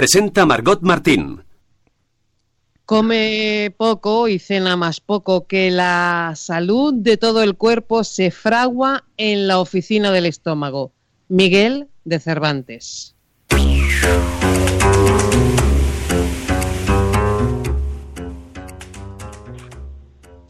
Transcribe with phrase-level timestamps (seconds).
[0.00, 1.42] Presenta Margot Martín.
[2.86, 9.04] Come poco y cena más poco, que la salud de todo el cuerpo se fragua
[9.18, 10.90] en la oficina del estómago.
[11.28, 13.14] Miguel de Cervantes.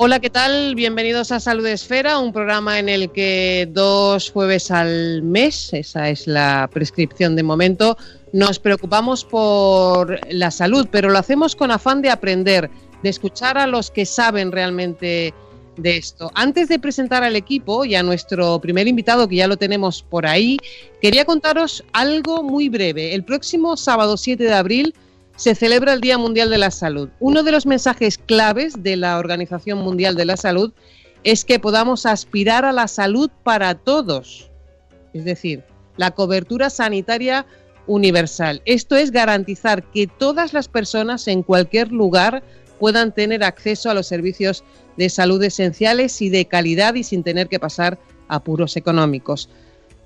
[0.03, 0.75] Hola, ¿qué tal?
[0.77, 6.27] Bienvenidos a Salud Esfera, un programa en el que dos jueves al mes, esa es
[6.27, 7.99] la prescripción de momento,
[8.33, 12.71] nos preocupamos por la salud, pero lo hacemos con afán de aprender,
[13.03, 15.35] de escuchar a los que saben realmente
[15.77, 16.31] de esto.
[16.35, 20.27] Antes de presentar al equipo y a nuestro primer invitado, que ya lo tenemos por
[20.27, 20.59] ahí,
[21.01, 23.15] quería contaros algo muy breve.
[23.15, 24.95] El próximo sábado 7 de abril
[25.37, 27.09] se celebra el Día Mundial de la Salud.
[27.19, 30.73] Uno de los mensajes claves de la Organización Mundial de la Salud
[31.25, 34.51] es que podamos aspirar a la salud para todos,
[35.13, 35.65] es decir,
[35.97, 37.47] la cobertura sanitaria
[37.91, 38.63] universal.
[38.67, 42.45] Esto es garantizar que todas las personas en cualquier lugar
[42.79, 44.63] puedan tener acceso a los servicios
[44.97, 49.49] de salud esenciales y de calidad y sin tener que pasar apuros económicos.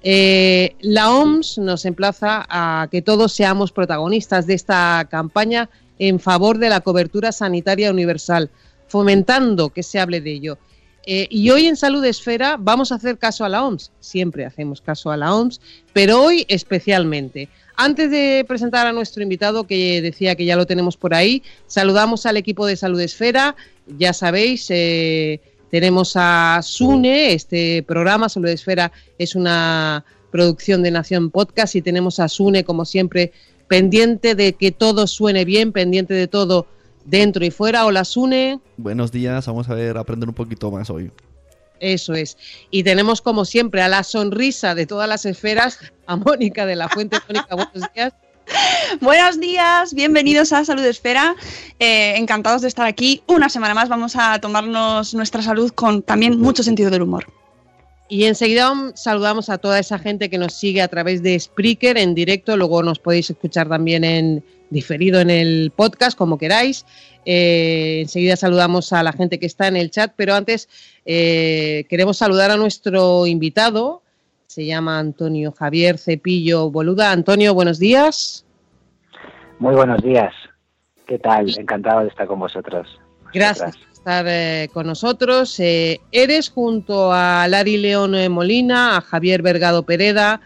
[0.02, 6.58] Eh, la OMS nos emplaza a que todos seamos protagonistas de esta campaña en favor
[6.58, 8.50] de la cobertura sanitaria universal,
[8.88, 10.58] fomentando que se hable de ello.
[11.06, 14.80] Eh, y hoy en Salud Esfera vamos a hacer caso a la OMS, siempre hacemos
[14.80, 15.60] caso a la OMS,
[15.92, 17.48] pero hoy especialmente.
[17.77, 22.25] Antes de presentar a nuestro invitado, que decía que ya lo tenemos por ahí, saludamos
[22.25, 23.56] al equipo de Salud Esfera,
[23.98, 31.31] ya sabéis, eh, tenemos a Sune, este programa Salud Esfera es una producción de Nación
[31.31, 33.32] Podcast y tenemos a Sune, como siempre,
[33.69, 36.66] pendiente de que todo suene bien, pendiente de todo
[37.04, 37.87] dentro y fuera.
[37.87, 38.60] Hola Sune.
[38.76, 41.10] Buenos días, vamos a ver, aprender un poquito más hoy.
[41.81, 42.37] Eso es.
[42.70, 46.88] Y tenemos como siempre a la sonrisa de todas las esferas a Mónica de la
[46.88, 47.19] Fuente.
[47.28, 48.12] Mónica, buenos días.
[49.00, 51.34] Buenos días, bienvenidos a Salud Esfera.
[51.78, 53.22] Eh, encantados de estar aquí.
[53.26, 57.26] Una semana más vamos a tomarnos nuestra salud con también mucho sentido del humor.
[58.09, 62.15] Y enseguida saludamos a toda esa gente que nos sigue a través de Spreaker en
[62.15, 62.56] directo.
[62.56, 66.84] Luego nos podéis escuchar también en diferido en el podcast, como queráis.
[67.24, 70.68] Eh, enseguida saludamos a la gente que está en el chat, pero antes
[71.06, 74.02] eh, queremos saludar a nuestro invitado,
[74.46, 77.12] se llama Antonio Javier Cepillo Boluda.
[77.12, 78.44] Antonio, buenos días.
[79.58, 80.34] Muy buenos días.
[81.06, 81.48] ¿Qué tal?
[81.58, 82.86] Encantado de estar con vosotros.
[83.32, 85.58] Gracias por estar eh, con nosotros.
[85.58, 90.41] Eres junto a Lari León Molina, a Javier Vergado Pereda,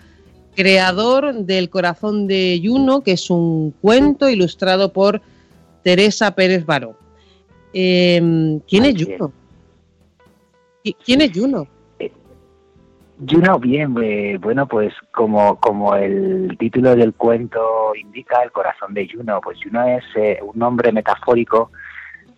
[0.58, 5.22] creador del Corazón de Yuno, que es un cuento ilustrado por
[5.84, 6.96] Teresa Pérez Baró.
[7.72, 9.32] Eh, ¿Quién es Yuno?
[11.04, 11.68] ¿Quién es Yuno?
[13.24, 19.08] Juno, bien, eh, bueno, pues como, como el título del cuento indica, el corazón de
[19.08, 21.70] Juno, pues Juno es eh, un nombre metafórico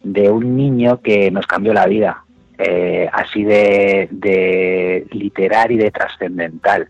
[0.03, 2.23] de un niño que nos cambió la vida,
[2.59, 6.87] eh, así de, de literal y de trascendental.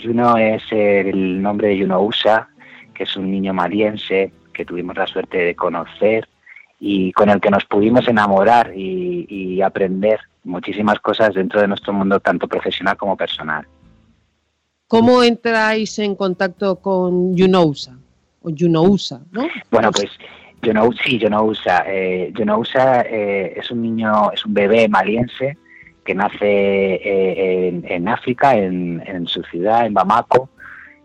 [0.00, 2.48] Juno es el nombre de Juno Usa,
[2.94, 6.28] que es un niño maliense que tuvimos la suerte de conocer
[6.78, 11.92] y con el que nos pudimos enamorar y, y aprender muchísimas cosas dentro de nuestro
[11.92, 13.66] mundo, tanto profesional como personal.
[14.88, 17.96] ¿Cómo entráis en contacto con Junousa?
[18.42, 19.46] O Junousa, ¿no?
[19.70, 20.10] Bueno, pues
[20.64, 21.84] Junou, sí, Junousa.
[21.86, 25.56] Eh, Junousa eh, es un niño, es un bebé maliense
[26.04, 30.48] que nace eh, en, en, África, en, su ciudad, en Bamako,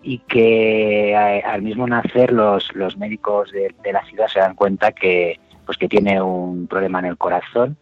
[0.01, 4.91] y que eh, al mismo nacer los, los médicos de, la ciudad se dan cuenta
[4.91, 7.77] que, pues, que tiene un problema en el corazón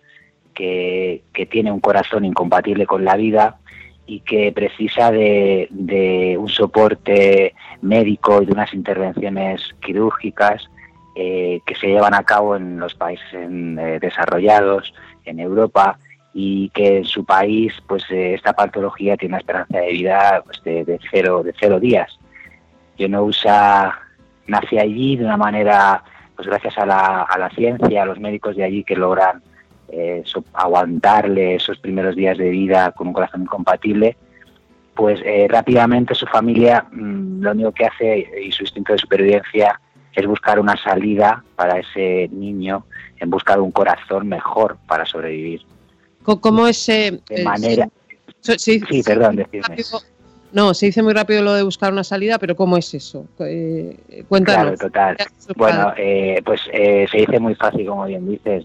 [0.54, 3.57] que, que, tiene un corazón incompatible con la vida
[4.06, 10.69] y que precisa de, de un soporte médico y de unas intervenciones quirúrgicas
[11.15, 13.48] eh, que se llevan a cabo en los países
[14.01, 14.94] desarrollados,
[15.25, 16.00] en Europa,
[16.33, 20.63] y que en su país pues eh, esta patología tiene una esperanza de vida pues,
[20.63, 22.18] de, cero, de cero días.
[22.97, 24.00] Usa
[24.47, 26.03] nace allí de una manera,
[26.35, 29.41] pues gracias a la, a la ciencia, a los médicos de allí que logran
[29.89, 34.18] eh, aguantarle esos primeros días de vida con un corazón incompatible,
[34.95, 39.79] pues eh, rápidamente su familia mm, lo único que hace y su instinto de supervivencia
[40.13, 42.86] es buscar una salida para ese niño
[43.18, 45.62] en busca de un corazón mejor para sobrevivir.
[46.23, 47.89] ¿Cómo es de manera?
[48.41, 49.45] Sí, perdón.
[50.51, 53.25] No, se dice muy rápido lo de buscar una salida, pero ¿cómo es eso?
[53.39, 54.77] Eh, cuéntanos.
[54.79, 55.17] Claro, total.
[55.55, 58.63] Bueno, eh, pues eh, se dice muy fácil, como bien dices.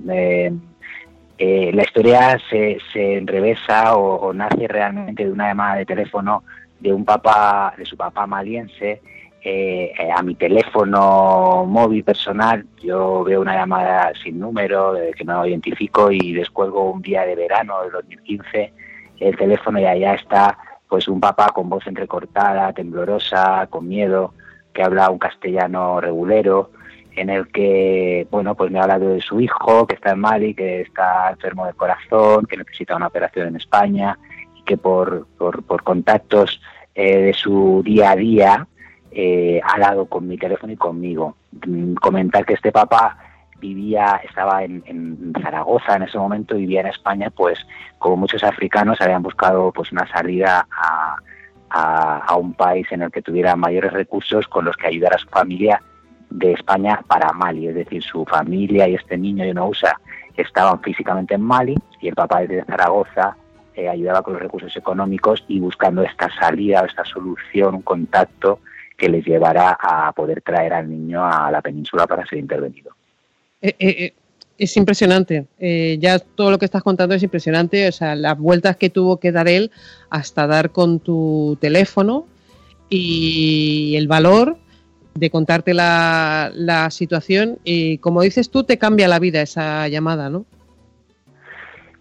[1.41, 6.43] Eh, la historia se, se enrevesa o, nace realmente de una llamada de teléfono
[6.81, 9.01] de un papá, de su papá maliense,
[9.45, 12.67] a mi teléfono móvil personal.
[12.83, 17.83] Yo veo una llamada sin número que no identifico y descuelgo un día de verano
[17.83, 18.73] de 2015
[19.21, 20.59] el teléfono y allá está
[20.89, 24.35] pues un papá con voz entrecortada, temblorosa, con miedo,
[24.73, 26.71] que habla un castellano regulero,
[27.15, 30.55] en el que, bueno, pues me ha hablado de su hijo, que está en Mali,
[30.55, 34.19] que está enfermo de corazón, que necesita una operación en España
[34.57, 36.61] y que por, por, contactos
[36.95, 38.67] eh, de su día a día
[39.11, 41.37] eh, ha hablado con mi teléfono y conmigo.
[41.67, 43.19] Mm, comentar que este papá
[43.61, 47.59] vivía, estaba en, Zaragoza en ese momento, vivía en España, pues
[47.99, 51.17] como muchos africanos habían buscado pues una salida a,
[52.37, 55.83] un país en el que tuviera mayores recursos con los que ayudar a su familia
[56.31, 59.99] de España para Mali, es decir, su familia y este niño de usa
[60.37, 63.37] estaban físicamente en Mali y el papá de Zaragoza
[63.75, 68.61] eh, ayudaba con los recursos económicos y buscando esta salida, esta solución, un contacto
[68.99, 72.91] que les llevara a poder traer al niño a la península para ser intervenido.
[73.63, 74.15] Eh, eh, eh,
[74.59, 75.47] es impresionante.
[76.01, 77.87] ya todo lo que estás contando es impresionante.
[77.89, 79.71] O sea, las vueltas que tuvo que dar él
[80.11, 82.27] hasta dar con tu teléfono
[82.91, 84.59] y el valor
[85.15, 87.59] de contarte la, la situación.
[87.63, 90.45] Y como dices tú, te cambia la vida esa llamada, ¿no?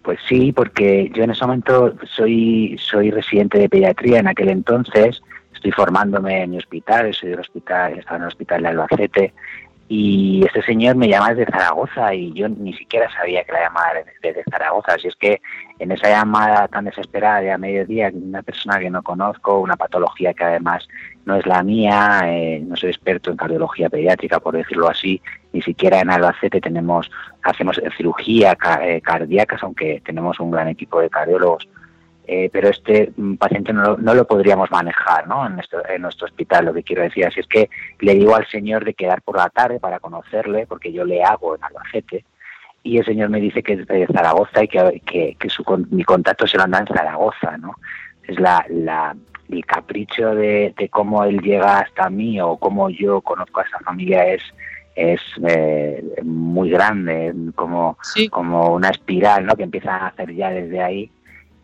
[0.02, 5.22] Pues sí, porque yo en ese momento soy, soy residente de pediatría en aquel entonces,
[5.58, 9.34] estoy formándome en mi hospital, soy del hospital, estaba en el hospital de Albacete,
[9.90, 13.92] y este señor me llama desde Zaragoza y yo ni siquiera sabía que la llamaba
[14.22, 14.92] desde Zaragoza.
[14.92, 15.40] Así es que
[15.78, 20.34] en esa llamada tan desesperada de a mediodía, una persona que no conozco, una patología
[20.34, 20.86] que además
[21.24, 25.22] no es la mía, eh, no soy experto en cardiología pediátrica, por decirlo así,
[25.54, 27.10] ni siquiera en Albacete tenemos,
[27.42, 31.66] hacemos cirugía eh, cardíacas, aunque tenemos un gran equipo de cardiólogos
[32.30, 35.46] eh, pero este mm, paciente no, lo podríamos manejar ¿no?
[35.46, 37.24] en, nuestro, hospital, lo que quiero decir.
[37.24, 37.70] Así es que
[38.00, 41.56] le digo al señor de quedar por la tarde para conocerle, porque yo le hago
[41.56, 42.26] en Albacete,
[42.82, 46.46] y el señor me dice que es de Zaragoza y que, que, su, mi contacto
[46.46, 47.56] se lo anda en Zaragoza.
[47.56, 47.76] ¿no?
[48.22, 49.16] Es la, la,
[49.48, 54.26] el capricho de, cómo él llega hasta mí o cómo yo conozco a esa familia
[54.26, 54.42] es
[54.94, 57.96] es eh, muy grande, como,
[58.30, 59.54] como una espiral ¿no?
[59.54, 61.08] que empieza a hacer ya desde ahí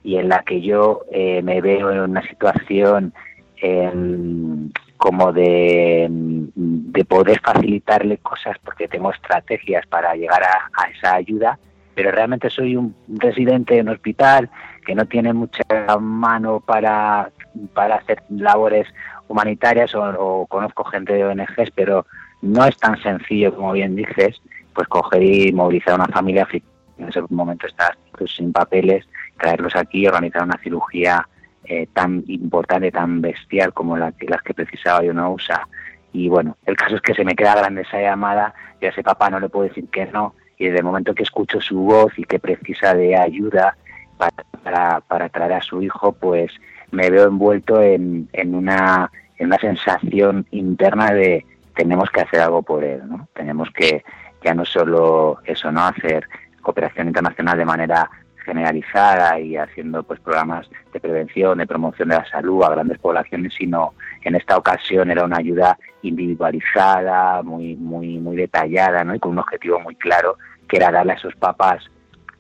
[0.05, 3.15] y en la que yo eh, me veo en una situación
[3.57, 6.07] em, como de,
[6.55, 11.59] de, poder facilitarle cosas porque tengo estrategias para llegar a, esa ayuda,
[11.95, 14.51] pero realmente soy un residente en hospital
[14.87, 15.63] que no tiene mucha
[15.99, 17.31] mano para,
[17.73, 18.87] para hacer labores
[19.29, 22.07] humanitarias o, conozco gente de ONGs, pero
[22.43, 24.41] no es tan sencillo como bien dices,
[24.75, 26.47] pues coger y movilizar a una familia
[26.99, 29.07] en ese momento estás pues, sin papeles
[29.39, 31.29] traerlos aquí organizar una cirugía
[31.65, 35.67] eh, tan importante, tan bestial como la, las que precisaba yo no usa.
[36.13, 39.03] Y bueno, el caso es que se me queda grande esa llamada y a ese
[39.03, 40.35] papá no le puedo decir que no.
[40.59, 43.77] Y desde el momento que escucho su voz y que precisa de ayuda
[44.63, 46.53] para, para, traer a su hijo, pues
[46.91, 52.63] me veo envuelto en, en, una, en una sensación interna de tenemos que hacer algo
[52.63, 53.29] por él, ¿no?
[53.35, 54.05] Tenemos que
[54.45, 55.85] ya no solo eso, ¿no?
[55.85, 56.29] Hacer
[56.63, 58.11] cooperación internacional de manera
[58.45, 63.55] generalizada y haciendo pues programas de prevención, de promoción de la salud a grandes poblaciones,
[63.55, 69.15] sino en esta ocasión era una ayuda individualizada, muy muy muy detallada, ¿no?
[69.15, 70.37] Y con un objetivo muy claro
[70.69, 71.91] que era darle a esos papás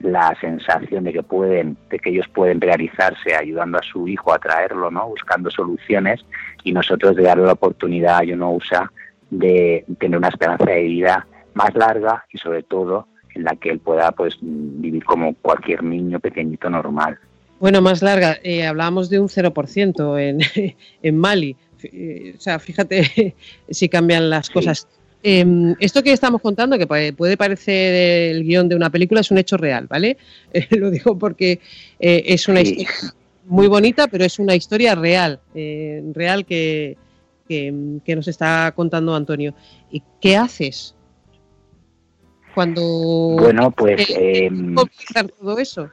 [0.00, 4.38] la sensación de que pueden, de que ellos pueden realizarse ayudando a su hijo a
[4.38, 5.08] traerlo, ¿no?
[5.08, 6.24] Buscando soluciones
[6.62, 8.90] y nosotros de darle la oportunidad a Uno USA
[9.30, 13.80] de tener una esperanza de vida más larga y sobre todo en la que él
[13.80, 17.18] pueda pues vivir como cualquier niño pequeñito normal.
[17.60, 21.56] Bueno, más larga, eh, hablábamos de un 0% en, en Mali.
[21.82, 23.34] Eh, o sea, fíjate
[23.70, 24.86] si cambian las cosas.
[25.22, 29.38] Em, esto que estamos contando, que puede parecer el guion de una película, es un
[29.38, 30.18] hecho real, ¿vale?
[30.70, 31.60] lo digo porque
[31.98, 32.90] eh, es una historia
[33.46, 36.96] muy bonita, pero es una historia real, real que,
[37.46, 39.54] que, que, nos está contando Antonio.
[39.90, 40.94] ¿Y qué haces?
[42.54, 42.82] Cuando
[43.38, 44.10] Bueno, pues...
[44.10, 45.90] eh, eh, todo eso.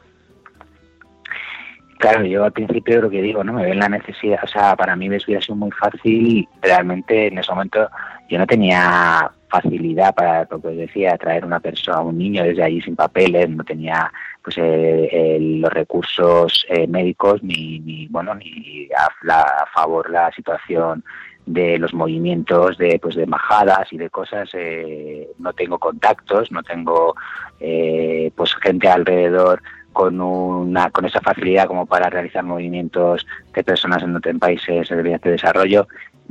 [2.01, 3.53] Claro, yo al principio lo que digo, ¿no?
[3.53, 7.51] Me ven la necesidad, o sea, para mí hubiera sido muy fácil, realmente en ese
[7.51, 7.87] momento
[8.27, 12.63] yo no tenía facilidad para, lo que os decía, traer una persona, un niño desde
[12.63, 14.11] allí sin papeles, no tenía
[14.43, 20.09] pues eh, eh, los recursos eh, médicos ni, ni, bueno, ni a, la, a favor
[20.09, 21.03] la situación
[21.45, 26.61] de los movimientos de pues de embajadas y de cosas eh, no tengo contactos no
[26.63, 27.15] tengo
[27.59, 29.61] eh, pues gente alrededor
[29.93, 35.21] con una con esa facilidad como para realizar movimientos de personas en, en países vías
[35.21, 35.87] de desarrollo.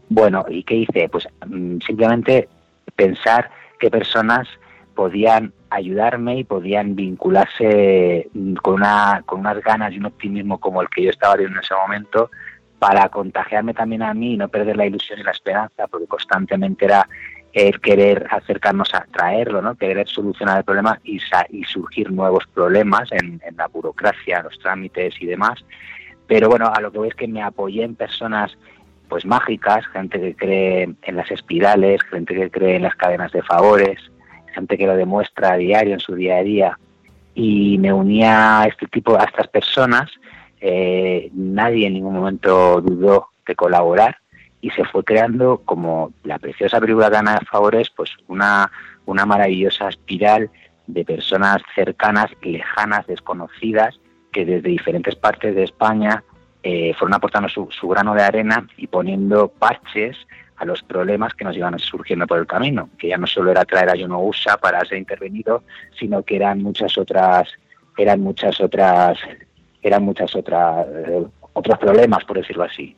[0.09, 2.49] Bueno y qué hice pues mm, simplemente
[2.97, 4.49] pensar qué personas
[4.95, 10.83] podían ayudarme y podían vincularse mm, con una con unas ganas y un optimismo como
[10.83, 12.31] el que yo estaba viendo en ese momento
[12.81, 16.87] para contagiarme también a mí y no perder la ilusión y la esperanza, porque constantemente
[16.87, 17.07] era
[17.53, 19.75] el querer acercarnos a traerlo, ¿no?
[19.75, 21.21] querer solucionar el problema y,
[21.67, 25.63] surgir nuevos problemas en, la burocracia, los trámites y demás.
[26.27, 28.57] Pero bueno, a lo que voy es que me apoyé en personas
[29.11, 33.43] pues mágicas, gente que cree en las espirales, gente que cree en las cadenas de
[33.43, 33.99] favores,
[34.55, 36.79] gente que lo demuestra a diario en su día a día
[37.35, 40.11] y me unía este tipo, a estas personas
[40.61, 44.19] eh, nadie en ningún momento dudó de colaborar
[44.61, 48.71] y se fue creando como la preciosa película de Favores, pues una,
[49.07, 50.51] una maravillosa espiral
[50.87, 53.99] de personas cercanas, lejanas, desconocidas,
[54.33, 56.23] que desde diferentes partes de España
[56.63, 60.17] eh, fueron aportando su, su, grano de arena y poniendo parches
[60.57, 63.65] a los problemas que nos iban surgiendo por el camino, que ya no solo era
[63.65, 65.65] traer a Yono USA para ser intervenido,
[65.99, 67.49] sino que eran muchas otras,
[67.97, 69.19] eran muchas otras
[69.83, 72.95] eran muchas otras eh, otros problemas, por decirlo así.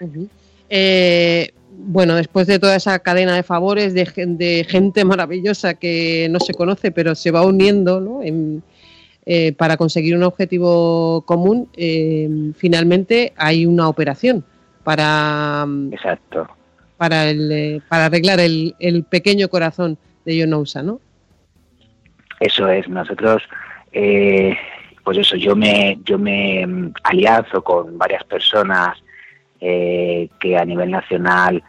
[0.00, 0.28] Uh -huh.
[0.68, 6.40] eh, bueno, después de toda esa cadena de favores de, de, gente maravillosa que no
[6.40, 8.22] se conoce, pero se va uniendo ¿no?
[8.22, 8.62] en,
[9.30, 14.42] eh, para conseguir un objetivo común, eh, finalmente hay una operación
[14.84, 16.48] para, Exacto.
[16.96, 21.00] para, el, para arreglar el, el, pequeño corazón de Jonousa, ¿no?
[22.40, 23.42] Eso es, nosotros
[23.92, 24.56] eh,
[25.08, 29.02] pues eso, yo me, yo me mm, alianzo con varias personas
[29.58, 31.64] eh, que a nivel nacional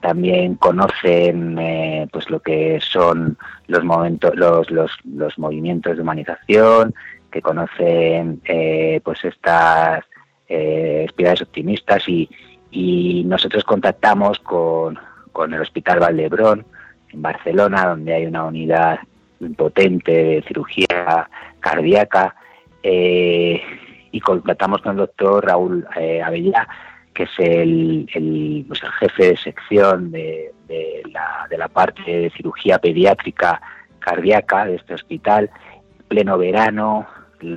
[0.00, 3.36] también conocen eh, pues lo que son
[3.66, 6.94] los momentos, los, los, los movimientos de humanización,
[7.32, 10.04] que conocen eh, pues estas
[10.46, 12.30] espirales optimistas y,
[12.70, 15.00] y nosotros contactamos con,
[15.32, 16.64] con el Hospital Valdebrón
[17.08, 19.00] en Barcelona, donde hay una unidad
[19.56, 22.36] potente de cirugía cardíaca
[22.84, 23.62] eh,
[24.12, 26.68] y contactamos con el doctor Raúl eh, Avellá,
[27.14, 32.02] que es el, el, pues el, jefe de sección de, de, la, de la parte
[32.04, 33.60] de cirugía pediátrica
[34.00, 35.50] cardíaca de este hospital,
[36.08, 37.06] pleno verano,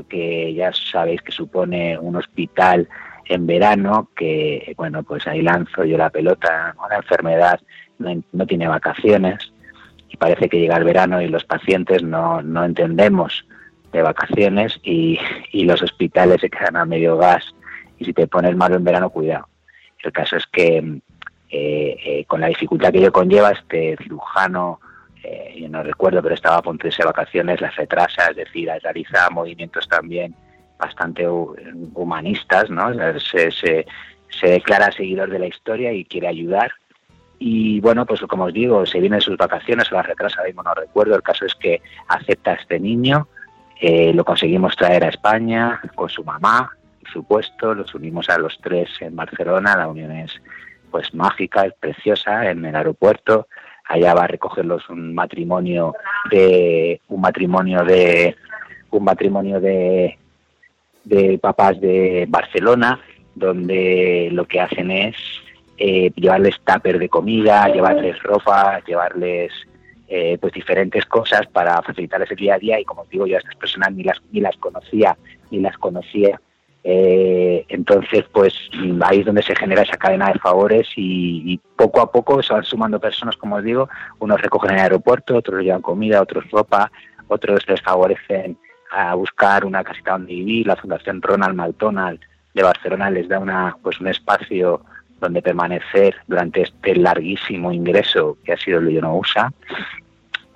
[0.10, 2.88] que ya sabéis que supone un hospital
[3.26, 7.60] en verano, que bueno, pues ahí lanzo yo la pelota, una enfermedad
[8.00, 9.52] no, no tiene vacaciones
[10.10, 13.46] y parece que llega el verano y los pacientes no, no entendemos
[13.92, 15.20] de vacaciones y,
[15.52, 17.56] y, los hospitales se quedan a medio gas
[17.98, 19.48] y si te pones malo en verano, cuidado.
[20.04, 20.78] El caso es que
[21.50, 24.80] eh, eh, con la dificultad que ello conlleva, este cirujano,
[25.24, 29.88] eh, yo no recuerdo, pero estaba a punto vacaciones, las retrasa, es decir, realiza movimientos
[29.88, 30.36] también
[30.78, 32.94] bastante humanistas, ¿no?
[33.20, 33.86] Se, se,
[34.30, 36.72] se declara seguidor de la historia y quiere ayudar
[37.40, 40.64] y bueno, pues como os digo, se viene de sus vacaciones, o las retrasa, mismo
[40.64, 43.28] no recuerdo, el caso es que acepta a este niño,
[43.80, 48.58] eh, lo conseguimos traer a España con su mamá, por supuesto, los unimos a los
[48.62, 50.32] tres en Barcelona, la unión es
[50.92, 53.48] pues mágica, es preciosa, en el aeropuerto,
[53.86, 55.94] allá va a recogerlos un matrimonio
[56.30, 58.36] de, un matrimonio de,
[58.92, 60.18] un matrimonio de,
[61.04, 63.00] de papás de Barcelona,
[63.36, 65.16] donde lo que hacen es
[65.78, 69.52] eh, llevarles tupper de comida, llevarles ropa, llevarles
[70.08, 72.80] eh, pues diferentes cosas para facilitarles el día a día.
[72.80, 75.18] Y como os digo yo a estas personas ni las ni las conocía
[75.52, 76.40] ni las conocía.
[76.84, 78.54] Eh, entonces pues
[79.02, 82.54] ahí es donde se genera esa cadena de favores y, y, poco a poco se
[82.54, 83.90] van sumando personas como os digo.
[84.20, 86.92] Unos recogen en el aeropuerto otros llevan comida otros ropa
[87.28, 88.58] otros les favorecen
[88.92, 90.68] a buscar una casita donde vivir.
[90.68, 92.20] La fundación Ronald McDonald
[92.54, 94.82] de Barcelona les da una pues un espacio
[95.20, 99.52] donde permanecer durante este larguísimo ingreso que ha sido el USA.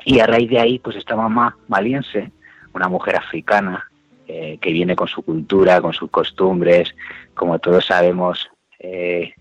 [0.06, 2.32] Y a raíz de ahí, pues esta mamá maliense,
[2.74, 3.90] una mujer africana,
[4.28, 6.96] eh, que viene con su cultura, con sus costumbres,
[7.34, 8.50] como todos sabemos,
[8.80, 9.34] eh,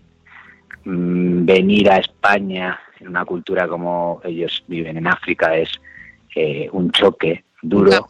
[0.83, 5.69] mmm, venir a España en una cultura como ellos viven en África es,
[6.35, 8.07] eh, un choque duro.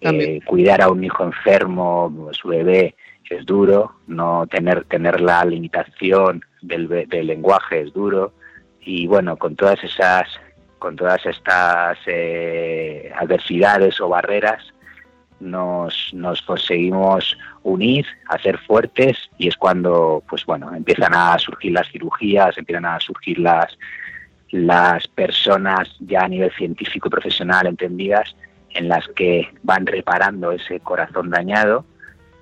[0.00, 2.94] Eh, cuidar a un hijo enfermo, su bebé,
[3.30, 3.92] es duro.
[4.06, 8.32] No tener, tener la limitación del, del lenguaje es duro.
[8.80, 10.28] Y bueno, con todas esas,
[10.78, 14.62] con todas estas eh, adversidades o barreras,
[15.40, 21.90] nos, nos conseguimos unir, hacer fuertes y es cuando, pues bueno, empiezan a surgir las
[21.90, 23.76] cirugías, empiezan a surgir las,
[24.50, 28.34] las personas ya a nivel científico y profesional entendidas
[28.70, 31.84] en las que van reparando ese corazón dañado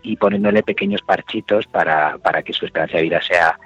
[0.05, 3.59] y poniéndole pequeños parchitos para, para que su esperanza de vida sea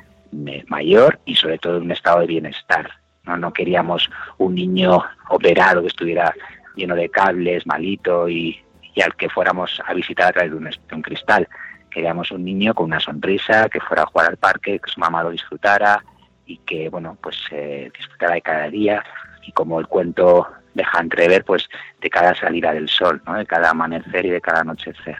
[0.68, 2.88] mayor y sobre todo en un estado de bienestar.
[3.25, 6.33] No, no queríamos un niño operado que estuviera
[6.76, 8.62] lleno de cables, malito y,
[8.95, 11.49] y al que fuéramos a visitar a través de un, un, cristal.
[11.90, 15.23] Queríamos un niño con una sonrisa, que fuera a jugar al parque, que su mamá
[15.23, 16.04] lo disfrutara
[16.47, 19.04] y que, bueno, pues eh, disfrutara de cada día
[19.45, 21.68] y como el cuento deja entrever, pues
[22.00, 23.35] de cada salida del sol, ¿no?
[23.35, 25.18] de cada amanecer y de cada anochecer.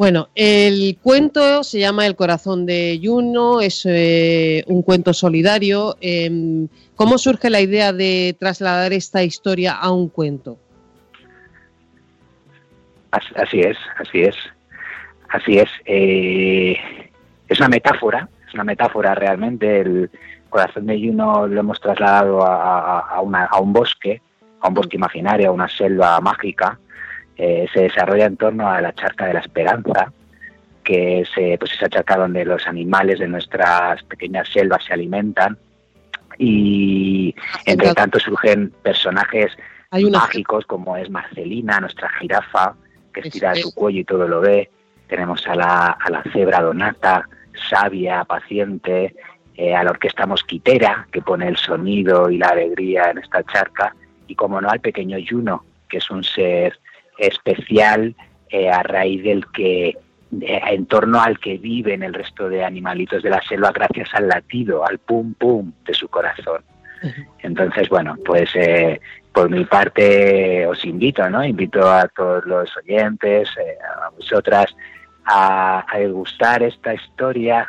[0.00, 5.98] Bueno, el cuento se llama El corazón de Juno, es eh, un cuento solidario.
[6.00, 6.66] Eh,
[6.96, 10.56] ¿Cómo surge la idea de trasladar esta historia a un cuento?
[13.10, 14.36] Así es, así es,
[15.28, 15.68] así es.
[15.84, 16.78] Eh,
[17.46, 19.80] es una metáfora, es una metáfora realmente.
[19.80, 20.10] El
[20.48, 24.22] corazón de Juno lo hemos trasladado a, un bosque,
[24.62, 26.78] a un bosque imaginario, a una selva mágica.
[27.42, 30.12] Eh, se desarrolla en torno a la charca de la esperanza,
[30.84, 35.56] que es eh, pues esa charca donde los animales de nuestras pequeñas selvas se alimentan.
[36.36, 39.56] Y entre tanto surgen personajes
[39.90, 42.74] mágicos como es Marcelina, nuestra jirafa,
[43.14, 44.68] que estira su cuello y todo lo ve.
[45.08, 47.26] Tenemos a la, a la cebra donata,
[47.70, 49.16] sabia, paciente,
[49.56, 53.96] eh, a la orquesta mosquitera, que pone el sonido y la alegría en esta charca,
[54.26, 56.78] y como no al pequeño Juno, que es un ser
[57.20, 58.14] especial
[58.48, 59.96] eh, a raíz del que, eh,
[60.70, 64.84] en torno al que viven el resto de animalitos de la selva gracias al latido,
[64.84, 66.62] al pum pum de su corazón.
[67.42, 69.00] Entonces, bueno, pues eh,
[69.32, 71.42] por mi parte os invito, ¿no?
[71.42, 74.66] Invito a todos los oyentes, eh, a vosotras,
[75.24, 77.66] a, a degustar esta historia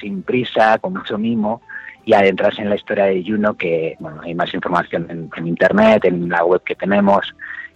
[0.00, 1.60] sin prisa, con mucho mimo,
[2.04, 6.04] y adentrarse en la historia de Juno, que bueno, hay más información en, en internet,
[6.04, 7.34] en la web que tenemos.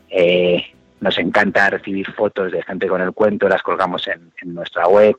[0.09, 0.65] Eh,
[1.03, 5.17] nos encanta recibir fotos de gente con el cuento, las colgamos en, nuestra web.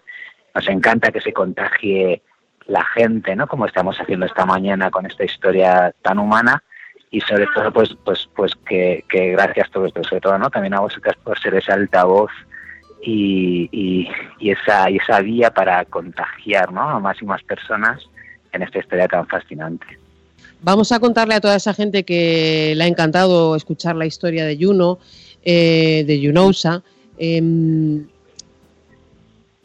[0.56, 2.22] Nos encanta que se contagie
[2.68, 3.48] la gente, ¿no?
[3.48, 6.64] Como estamos haciendo esta mañana con esta historia tan humana
[7.12, 10.80] y sobre todo pues pues pues que, gracias todo esto sobre todo no también a
[10.80, 12.32] vosotras por ser ese altavoz
[13.04, 16.82] y, y, y, esa y esa vía para contagiar ¿no?
[16.82, 18.02] a más y más personas
[18.52, 19.86] en esta historia tan fascinante
[20.62, 24.58] vamos a contarle a toda esa gente que le ha encantado escuchar la historia de
[24.60, 24.98] Juno
[25.44, 26.84] eh, de Junosa
[27.18, 27.42] eh,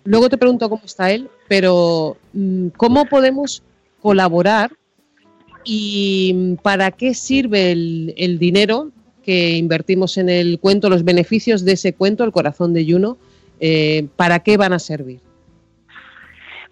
[0.05, 3.63] luego te pregunto cómo está él pero mm, cómo podemos
[4.01, 4.71] colaborar
[5.65, 8.91] y para qué sirve el, el, dinero
[9.23, 13.19] que invertimos en el cuento, los beneficios de ese cuento, el corazón de Juno,
[13.61, 15.21] eh, ¿para qué van a servir?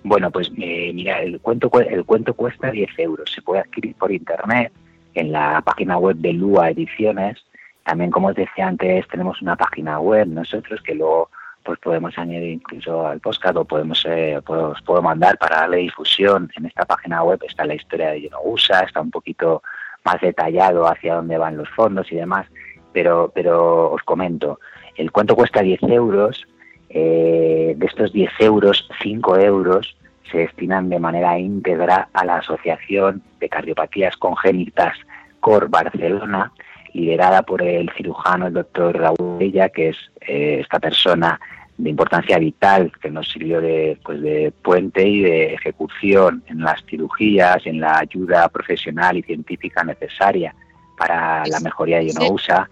[0.02, 4.12] Bueno, pues eh, mira, el cuento, el cuento cuesta 10 euros, se puede adquirir por
[4.12, 4.72] internet
[5.14, 7.44] en la página web de Lua Ediciones.
[7.86, 11.30] También, como os decía antes, tenemos una página web nosotros que luego
[11.62, 16.66] pues podemos añadir incluso al podcast podemos eh, pues, puedo mandar para darle difusión en
[16.66, 17.40] esta página web.
[17.46, 19.62] Está la historia de Yo usa está un poquito
[20.04, 22.46] más detallado hacia dónde van los fondos y demás
[22.92, 24.58] pero pero os comento.
[24.96, 26.44] El cuento cuesta 10 euros
[26.88, 29.96] eh, de estos 10 euros 5 euros
[30.30, 34.98] se destinan de manera íntegra a la asociación de cardiopatías congénitas
[35.38, 36.52] COR Barcelona
[36.96, 41.38] liderada por el cirujano, el doctor Raúl Bella, que es eh, esta persona
[41.76, 46.82] de importancia vital que nos sirvió de, pues de puente y de ejecución en las
[46.86, 50.54] cirugías, en la ayuda profesional y científica necesaria
[50.96, 52.68] para es, la mejoría de Yonousa.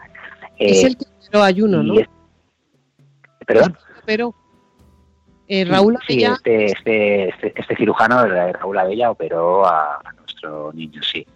[0.59, 2.01] Es eh, el que operó a Juno, ¿no?
[2.01, 2.09] Es,
[3.47, 3.77] ¿Perdón?
[4.07, 4.35] Pero
[5.49, 6.37] eh, Raúl sí, Abella...
[6.37, 11.27] este, este, este, este, cirujano, Raúl Abella, operó a, a nuestro niño, sí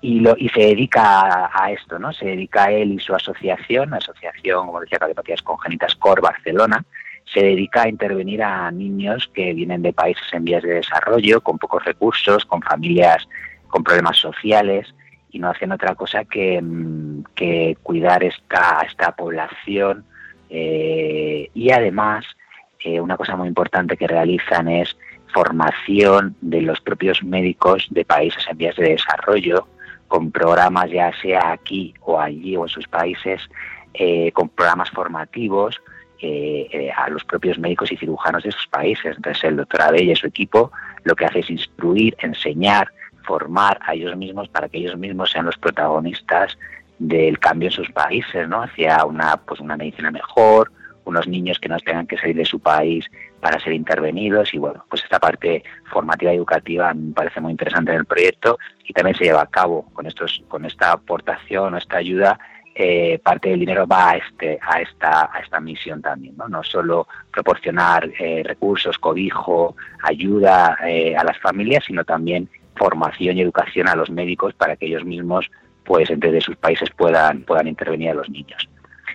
[0.00, 2.12] y, lo, y se dedica a, esto, ¿no?
[2.12, 6.84] Se dedica a él y su asociación, asociación, como decía, Cardiopatías Congénitas Cor Barcelona,
[7.24, 11.58] se dedica a intervenir a niños que vienen de países en vías de desarrollo, con
[11.58, 13.28] pocos recursos, con familias
[13.68, 14.94] con problemas sociales,
[15.30, 17.24] y no hacen otra cosa que, mm,
[17.82, 20.04] cuidar esta, esta población.
[20.48, 22.24] Eh, y además,
[22.82, 24.96] eh, una cosa muy importante que realizan es
[25.34, 29.66] formación de los propios médicos de países en vías de desarrollo
[30.08, 33.42] con programas ya sea aquí o allí o en sus países,
[33.94, 35.80] eh, con programas formativos
[36.20, 39.16] eh, eh, a los propios médicos y cirujanos de esos países.
[39.16, 40.72] Entonces el doctor Abella y su equipo
[41.04, 42.88] lo que hace es instruir, enseñar,
[43.22, 46.58] formar a ellos mismos para que ellos mismos sean los protagonistas
[46.98, 48.62] del cambio en sus países, ¿no?
[48.62, 50.72] Hacia una, pues una medicina mejor,
[51.08, 53.06] unos niños que no tengan que salir de su país
[53.40, 54.52] para ser intervenidos.
[54.54, 58.58] Y bueno, pues esta parte formativa y educativa me parece muy interesante en el proyecto
[58.84, 62.38] y también se lleva a cabo con estos con esta aportación o esta ayuda
[62.74, 66.62] eh, parte del dinero va a este a esta a esta misión también no no
[66.62, 73.88] solo proporcionar eh, recursos cobijo ayuda eh, a las familias sino también formación y educación
[73.88, 75.50] a los médicos para que ellos mismos
[75.84, 78.68] pues entre sus países puedan puedan intervenir a los niños.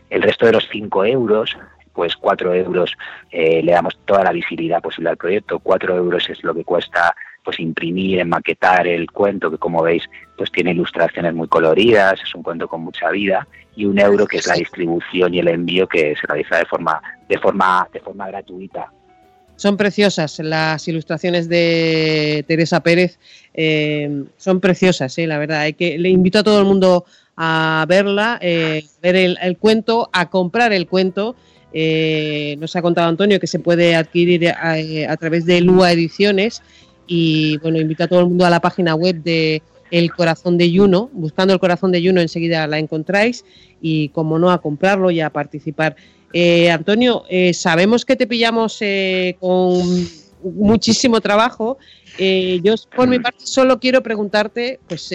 [0.10, 1.58] El resto de los cinco euros
[1.93, 2.93] pues cuatro euros
[3.32, 7.15] eh, le damos toda la visibilidad posible al proyecto, cuatro euros es lo que cuesta
[7.43, 10.03] pues imprimir, enmaquetar el cuento, que como veis,
[10.38, 14.38] pues tiene ilustraciones muy coloridas, es un cuento con mucha vida, y un euro que
[14.38, 18.27] es la distribución y el envío que se realiza de forma, de forma, de forma
[18.27, 18.91] gratuita.
[19.56, 23.19] Son preciosas las ilustraciones de Teresa Pérez,
[23.53, 25.62] eh, son preciosas, eh, la verdad.
[25.62, 30.29] Hay que, le invito a todo el mundo a verla, eh, ver el cuento, a
[30.29, 31.36] comprar el cuento
[31.74, 35.92] eh, nos ha contado Antonio que se puede adquirir a, eh, a, través de Lua
[35.92, 36.62] Ediciones
[37.08, 40.72] y bueno, invito a todo el mundo a la página web de El Corazón de
[40.72, 43.44] Yuno, buscando El Corazón de Yuno enseguida la encontráis
[43.82, 45.96] y como no a comprarlo y a participar.
[46.32, 48.80] Eh, Antonio, eh, sabemos que te pillamos
[49.40, 50.08] con
[50.44, 51.78] muchísimo trabajo.
[52.18, 55.10] Yo por mi parte solo quiero preguntarte, pues,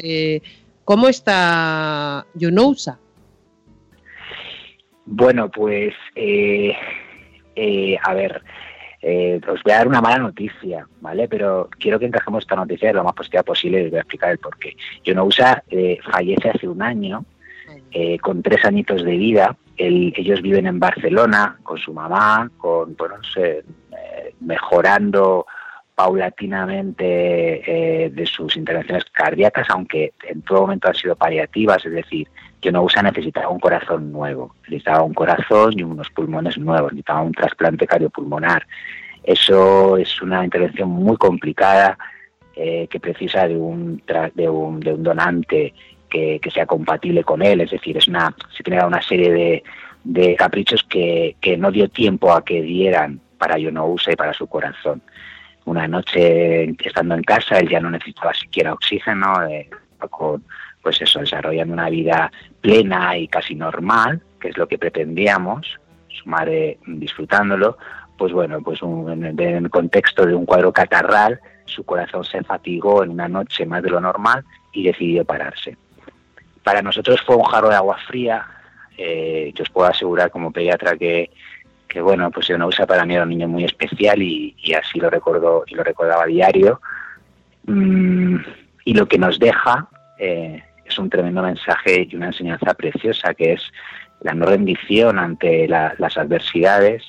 [0.84, 2.98] ¿cómo está Yunousa?
[5.10, 6.76] Bueno, pues, eh,
[7.56, 8.42] eh, a ver,
[9.00, 11.26] eh, os voy a dar una mala noticia, ¿vale?
[11.28, 14.32] Pero quiero que encajemos esta noticia lo más positiva posible y os voy a explicar
[14.32, 14.76] el porqué.
[15.04, 17.24] Younousa eh, fallece hace un año,
[17.90, 19.56] eh, con tres añitos de vida.
[19.78, 25.46] El, ellos viven en Barcelona con su mamá, con, bueno, no sé, eh, mejorando
[25.94, 32.28] paulatinamente eh, de sus intervenciones cardíacas, aunque en todo momento han sido paliativas, es decir,
[32.60, 37.22] que no usa necesitaba un corazón nuevo, necesitaba un corazón y unos pulmones nuevos, necesitaba
[37.22, 38.66] un trasplante cardiopulmonar.
[39.22, 41.98] Eso es una intervención muy complicada
[42.56, 44.02] eh, que precisa de un,
[44.34, 45.74] de un, de un donante
[46.08, 49.62] que, que, sea compatible con él, es decir, es una, se tiene una serie de,
[50.02, 54.16] de caprichos que, que, no dio tiempo a que dieran para yo no use y
[54.16, 55.02] para su corazón.
[55.66, 59.68] Una noche estando en casa, él ya no necesitaba siquiera oxígeno, eh,
[60.10, 60.42] con,
[60.82, 66.28] pues eso, desarrollando una vida plena y casi normal, que es lo que pretendíamos, su
[66.28, 67.76] madre disfrutándolo,
[68.16, 73.04] pues bueno, pues un, en, el, contexto de un cuadro catarral, su corazón se fatigó
[73.04, 75.76] en una noche más de lo normal y decidió pararse.
[76.64, 78.44] Para nosotros fue un jarro de agua fría,
[78.96, 81.30] eh, yo os puedo asegurar como pediatra que,
[81.86, 84.74] que bueno, pues yo no usa para mí era un niño muy especial y, y
[84.74, 86.80] así lo recuerdo y lo recordaba a diario.
[87.64, 88.36] Mm,
[88.84, 89.88] y lo que nos deja
[90.18, 93.62] eh, es un tremendo mensaje y una enseñanza preciosa que es
[94.20, 97.02] la no rendición ante la, las adversidades,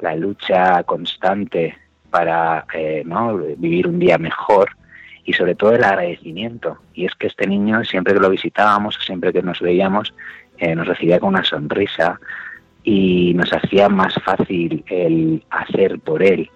[0.00, 1.76] la lucha constante
[2.10, 3.36] para eh, ¿no?
[3.36, 4.70] vivir un día mejor
[5.24, 6.78] y sobre todo el agradecimiento.
[6.94, 10.14] Y es que este niño, siempre que lo visitábamos, siempre que nos veíamos,
[10.58, 12.18] eh, nos recibía con una sonrisa
[12.84, 16.48] y nos hacía más fácil el hacer por él.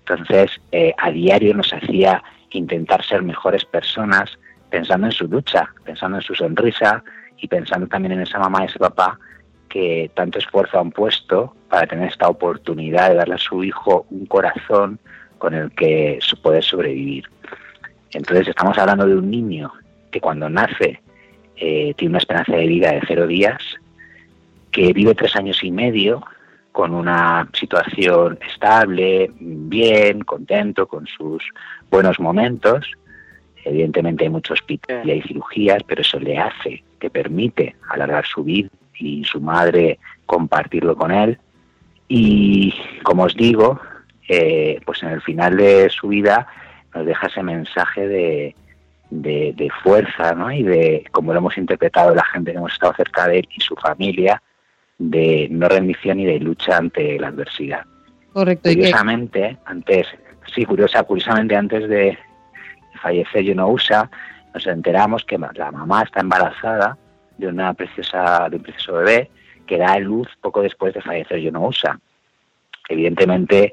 [0.00, 4.38] Entonces, eh, a diario nos hacía intentar ser mejores personas,
[4.70, 7.02] pensando en su lucha, pensando en su sonrisa
[7.36, 9.18] y pensando también en esa mamá y ese papá
[9.68, 14.26] que tanto esfuerzo han puesto para tener esta oportunidad de darle a su hijo un
[14.26, 14.98] corazón
[15.38, 17.24] con el que poder sobrevivir.
[18.12, 19.72] Entonces estamos hablando de un niño
[20.10, 21.00] que cuando nace
[21.56, 23.62] eh, tiene una esperanza de vida de cero días,
[24.70, 26.24] que vive tres años y medio
[26.72, 31.42] con una situación estable, bien, contento, con sus
[31.90, 32.86] buenos momentos,
[33.68, 38.44] Evidentemente hay mucho hospital y hay cirugías, pero eso le hace, que permite alargar su
[38.44, 41.38] vida y su madre compartirlo con él.
[42.08, 43.80] Y como os digo,
[44.28, 46.46] eh, pues en el final de su vida
[46.94, 48.56] nos deja ese mensaje de,
[49.10, 50.50] de, de, fuerza, ¿no?
[50.50, 53.60] Y de, como lo hemos interpretado la gente que hemos estado cerca de él y
[53.60, 54.42] su familia,
[54.98, 57.84] de no rendición y de lucha ante la adversidad.
[58.32, 58.70] Correcto.
[58.70, 60.06] Curiosamente, antes,
[60.54, 62.18] sí, curiosa, curiosamente antes de,
[62.98, 64.10] fallecer Yunousa,
[64.54, 66.96] nos enteramos que la mamá está embarazada
[67.36, 69.30] de una preciosa, de un precioso bebé
[69.66, 72.00] que da luz poco después de fallecer Yunousa.
[72.88, 73.72] Evidentemente,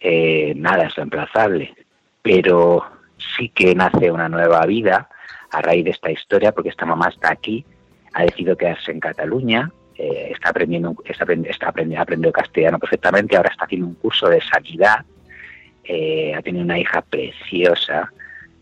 [0.00, 1.74] eh, nada es reemplazable,
[2.22, 2.84] pero
[3.36, 5.08] sí que nace una nueva vida
[5.50, 7.64] a raíz de esta historia, porque esta mamá está aquí,
[8.14, 13.50] ha decidido quedarse en Cataluña, eh, está aprendiendo, está, está aprendiendo, aprendiendo castellano perfectamente, ahora
[13.50, 15.04] está haciendo un curso de sanidad,
[15.84, 18.12] eh, ha tenido una hija preciosa,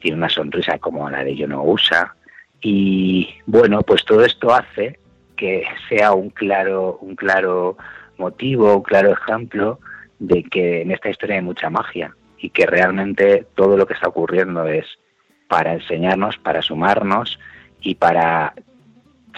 [0.02, 2.14] tiene una sonrisa como la de Yo no usa,
[2.60, 4.98] y bueno, pues todo esto hace
[5.36, 7.76] que sea un claro, un claro
[8.18, 9.80] motivo, un claro ejemplo
[10.18, 14.08] de que en esta historia hay mucha magia y que realmente todo lo que está
[14.08, 14.86] ocurriendo es
[15.48, 17.38] para enseñarnos, para sumarnos
[17.80, 18.54] y para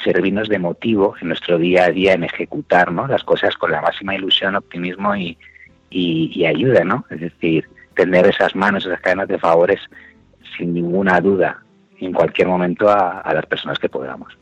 [0.02, 4.14] servirnos de motivo en nuestro día a día en ejecutar las cosas con la máxima
[4.14, 5.38] ilusión, optimismo y,
[5.88, 7.06] y, ayuda, ¿no?
[7.10, 9.80] Es decir, tener esas manos, esas cadenas de favores
[10.56, 11.62] sin ninguna duda
[12.00, 14.32] en cualquier momento a, las personas que podamos.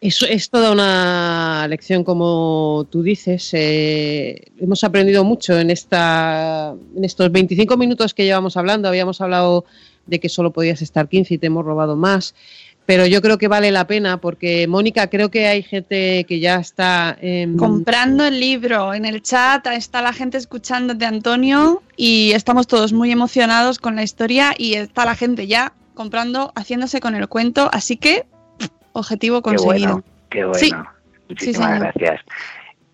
[0.00, 3.50] Eso es toda una lección, como tú dices.
[3.54, 8.88] Eh, hemos aprendido mucho en, esta, en estos 25 minutos que llevamos hablando.
[8.88, 9.64] Habíamos hablado
[10.06, 12.34] de que solo podías estar 15 y te hemos robado más.
[12.86, 16.56] Pero yo creo que vale la pena porque, Mónica, creo que hay gente que ya
[16.56, 17.16] está...
[17.56, 18.92] Comprando el libro.
[18.92, 23.96] En el chat está la gente escuchando de Antonio y estamos todos muy emocionados con
[23.96, 27.70] la historia y está la gente ya comprando, haciéndose con el cuento.
[27.72, 28.26] Así que,
[28.92, 30.02] objetivo conseguido.
[30.28, 30.58] Qué bueno.
[30.60, 30.90] Qué bueno.
[31.28, 32.20] Muchísimas gracias.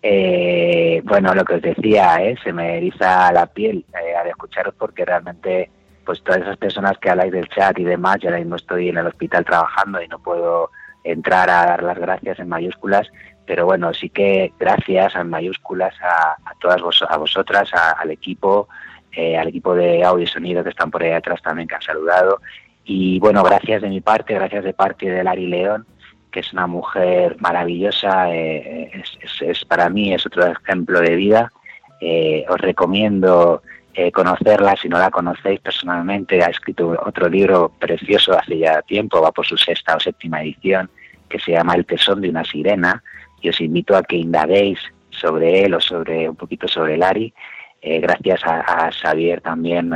[0.03, 2.35] Eh, bueno, lo que os decía, ¿eh?
[2.43, 5.69] se me eriza la piel eh, al escucharos porque realmente
[6.05, 8.97] pues todas esas personas que habláis del chat y demás, yo ahora mismo estoy en
[8.97, 10.71] el hospital trabajando y no puedo
[11.03, 13.07] entrar a dar las gracias en mayúsculas,
[13.45, 18.69] pero bueno, sí que gracias en mayúsculas a, todas vos, a vosotras, al equipo,
[19.11, 21.81] eh, al equipo de audio y sonido que están por ahí atrás también que han
[21.81, 22.39] saludado
[22.83, 25.85] y bueno, gracias de mi parte, gracias de parte de Lari León,
[26.31, 29.03] que es una mujer maravillosa, eh,
[29.41, 31.51] es, para mí es otro ejemplo de vida.
[31.99, 33.61] Eh, os recomiendo
[33.93, 36.43] eh, conocerla si no la conocéis personalmente.
[36.43, 40.89] Ha escrito otro libro precioso hace ya tiempo, va por su sexta o séptima edición,
[41.29, 43.03] que se llama El tesón de una sirena.
[43.41, 47.33] Y os invito a que indaguéis sobre él o sobre un poquito sobre Lari.
[47.81, 49.91] gracias a, Xavier también,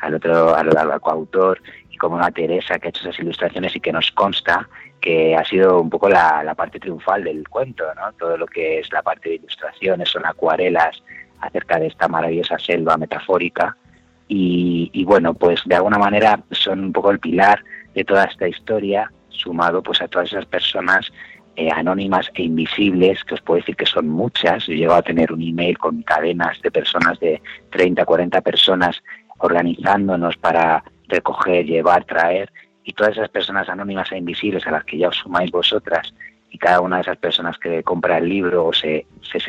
[0.00, 1.60] al otro, al, al coautor,
[1.98, 4.66] como una Teresa que ha hecho esas ilustraciones y que nos consta
[5.00, 8.12] que ha sido un poco la, parte triunfal del cuento, ¿no?
[8.14, 11.02] Todo lo que es la parte de ilustraciones, son acuarelas
[11.40, 13.76] acerca de esta maravillosa selva metafórica
[14.30, 19.10] y, bueno, pues de alguna manera son un poco el pilar de toda esta historia,
[19.30, 21.10] sumado pues a todas esas personas
[21.56, 24.66] eh, anónimas e invisibles, que os puedo decir que son muchas.
[24.66, 29.02] Yo llego a tener un email con cadenas de personas de 30, 40 personas
[29.38, 32.52] organizándonos para recoger, llevar, traer,
[32.84, 36.14] y todas esas personas anónimas e invisibles a las que ya os sumáis vosotras,
[36.50, 39.40] y cada una de esas personas que compra el libro o se, se,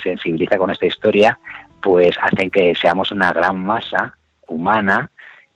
[0.00, 1.38] sensibiliza con esta historia,
[1.82, 4.16] pues hacen que seamos una gran masa
[4.48, 5.10] humana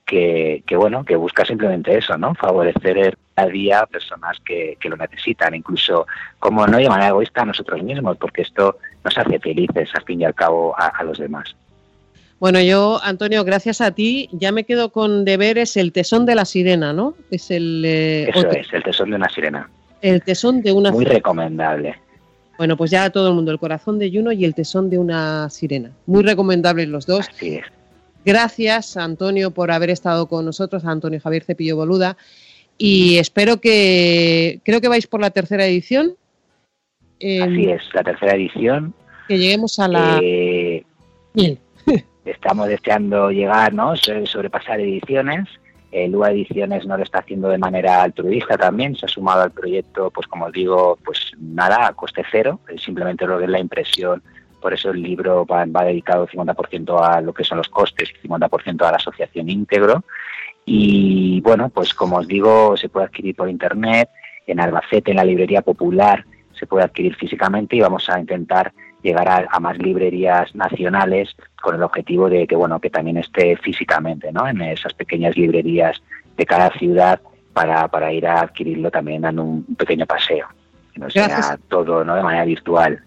[0.05, 2.33] que, que, bueno, que busca simplemente eso, ¿no?
[2.35, 6.07] Favorecer a día a personas que, que, lo necesitan, incluso
[6.39, 10.21] como no de manera egoísta a nosotros mismos, porque esto nos hace felices al fin
[10.21, 11.55] y al cabo a los demás.
[12.39, 16.45] Bueno, yo, Antonio, gracias a ti, ya me quedo con deberes el tesón de la
[16.45, 17.13] sirena, ¿no?
[17.29, 17.83] Es el...
[17.85, 19.69] Eh, Eso es, el tesón de una sirena.
[20.01, 21.95] El tesón de una Muy recomendable.
[22.57, 24.97] Bueno, pues ya a todo el mundo, el corazón de Juno y el tesón de
[24.97, 25.91] una sirena.
[26.05, 27.29] Muy recomendables los dos.
[27.29, 27.65] Así es.
[28.25, 32.17] Gracias, Antonio, por haber estado con nosotros, Antonio Javier Cepillo Boluda.
[32.77, 36.15] Y espero que, creo que vais por la tercera edición.
[37.17, 38.93] Así es, la tercera edición.
[39.27, 40.19] Que lleguemos a la...
[40.21, 40.83] Eh,
[42.25, 43.93] estamos deseando llegar, ¿no?
[43.95, 45.47] sobrepasar ediciones.
[45.91, 49.51] El UA Ediciones no lo está haciendo de manera altruista también, se ha sumado al
[49.51, 54.21] proyecto, pues como digo, pues nada, a coste cero, simplemente lo que es la impresión,
[54.61, 58.27] por eso el libro va, va dedicado 50% a lo que son los costes y
[58.27, 60.03] 50% a la asociación íntegro.
[60.65, 64.09] Y bueno, pues como os digo, se puede adquirir por internet,
[64.45, 69.47] en Albacete, en la librería popular, se puede adquirir físicamente y vamos a intentar llegar
[69.49, 74.47] a, más librerías nacionales con el objetivo de que bueno que también esté físicamente ¿no?
[74.47, 76.01] en esas pequeñas librerías
[76.37, 77.19] de cada ciudad
[77.53, 80.47] para, para ir a adquirirlo también dando un pequeño paseo
[80.93, 82.15] que no sea todo ¿no?
[82.15, 83.01] de manera virtual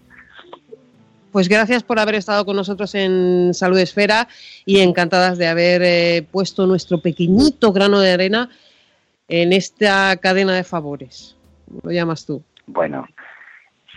[1.31, 4.27] pues gracias por haber estado con nosotros en Salud Esfera
[4.65, 8.49] y encantadas de haber eh, puesto nuestro pequeñito grano de arena
[9.27, 11.35] en esta cadena de favores.
[11.81, 12.43] ¿Lo llamas tú?
[12.67, 13.07] Bueno,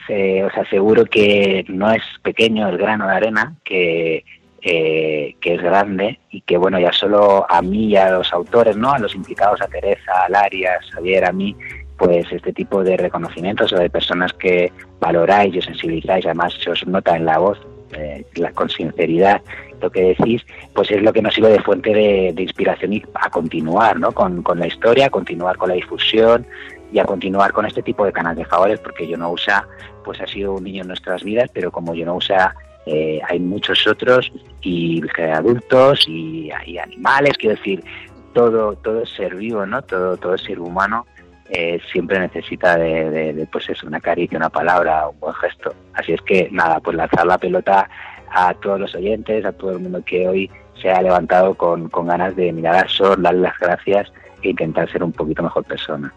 [0.08, 4.24] os aseguro que no es pequeño el grano de arena, que,
[4.66, 8.90] que es grande y que, bueno, ya solo a mí y a los autores, ¿no?
[8.92, 11.56] A los implicados, a Teresa, a Laria, a Xavier, a mí,
[11.96, 16.86] pues este tipo de reconocimientos o de personas que valoráis y sensibilizáis, además se os
[16.86, 17.58] nota en la voz
[17.92, 19.40] eh, la, con sinceridad
[19.80, 20.42] lo que decís,
[20.74, 24.10] pues es lo que nos sirve de fuente de, inspiración y a continuar ¿no?
[24.10, 26.46] con, con, la historia, a continuar con la difusión
[26.92, 29.68] y a continuar con este tipo de canales de favores, porque yo no usa,
[30.04, 32.54] pues ha sido un niño en nuestras vidas, pero como yo no usa
[32.86, 37.82] eh, hay muchos otros y adultos y, y, animales, quiero decir,
[38.32, 39.82] todo todo ser vivo, ¿no?
[39.82, 41.04] Todo todo ser humano
[41.50, 45.74] eh, siempre necesita de, pues eso, una caricia, una palabra, un buen gesto.
[45.94, 47.88] Así es que nada, pues lanzar la pelota
[48.30, 52.06] a todos los oyentes, a todo el mundo que hoy se ha levantado con, con
[52.06, 56.12] ganas de mirar al sol, darle las gracias e intentar ser un poquito mejor persona.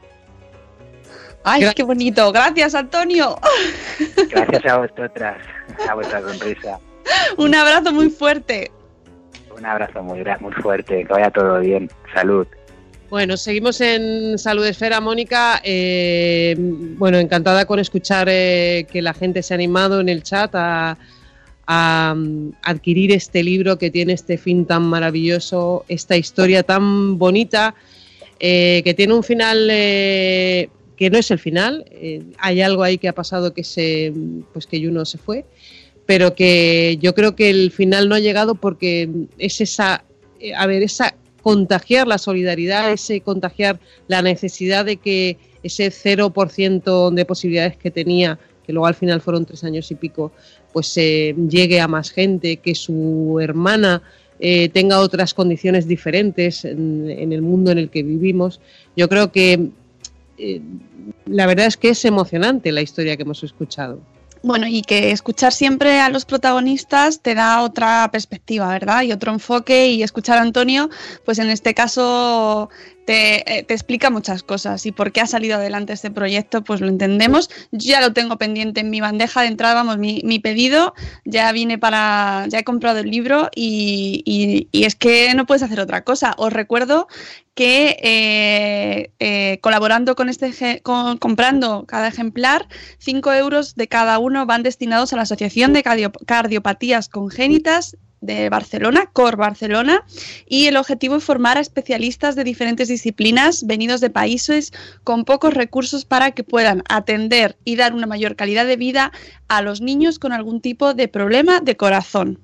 [1.43, 2.31] ¡Ay, qué bonito!
[2.31, 3.37] Gracias, Antonio.
[4.29, 5.37] Gracias a vosotras,
[5.89, 6.79] a vuestra sonrisa.
[7.37, 8.71] Un abrazo muy fuerte.
[9.55, 11.89] Un abrazo muy, muy fuerte, que vaya todo bien.
[12.13, 12.47] Salud.
[13.09, 15.59] Bueno, seguimos en Salud Esfera, Mónica.
[15.63, 20.51] Eh, bueno, encantada con escuchar eh, que la gente se ha animado en el chat
[20.53, 20.97] a,
[21.71, 27.75] adquirir este libro que tiene este fin tan maravilloso, esta historia tan bonita,
[28.39, 29.67] eh, que tiene un final
[30.99, 31.85] que no es el final.
[32.37, 34.13] hay algo ahí que ha pasado que se,
[34.51, 35.45] pues que Juno se fue,
[36.05, 40.03] pero que yo creo que el final no ha llegado porque es esa,
[40.57, 47.25] a ver, esa contagiar la solidaridad, ese contagiar la necesidad de que ese 0% de
[47.25, 50.33] posibilidades que tenía, que luego al final fueron tres años y pico,
[50.73, 54.03] pues se llegue a más gente, que su hermana
[54.41, 58.59] eh, tenga otras condiciones diferentes en, el mundo en el que vivimos.
[58.97, 59.69] Yo creo que
[60.39, 60.61] eh,
[61.25, 63.99] la verdad es que es emocionante la historia que hemos escuchado.
[64.41, 69.01] Bueno, y que escuchar siempre a los protagonistas te da otra perspectiva, ¿verdad?
[69.01, 70.89] Y otro enfoque y escuchar a Antonio,
[71.25, 72.69] pues en este caso
[73.13, 76.87] eh, te, explica muchas cosas y por qué ha salido adelante este proyecto, pues lo
[76.87, 77.49] entendemos.
[77.71, 80.93] Ya lo tengo pendiente en mi bandeja de entrada, vamos, mi, pedido
[81.25, 86.03] ya viene para, ya he comprado el libro y, es que no puedes hacer otra
[86.03, 86.35] cosa.
[86.37, 87.07] Os recuerdo
[87.55, 92.67] que eh, eh, colaborando con este, comprando cada ejemplar,
[92.99, 99.09] 5 euros de cada uno van destinados a la Asociación de Cardiopatías Congénitas de Barcelona,
[99.11, 100.03] Cor Barcelona,
[100.47, 104.71] y el objetivo es formar a especialistas de diferentes disciplinas venidos de países
[105.03, 109.11] con pocos recursos para que puedan atender y dar una mayor calidad de vida
[109.47, 112.39] a los niños con algún tipo de problema de corazón.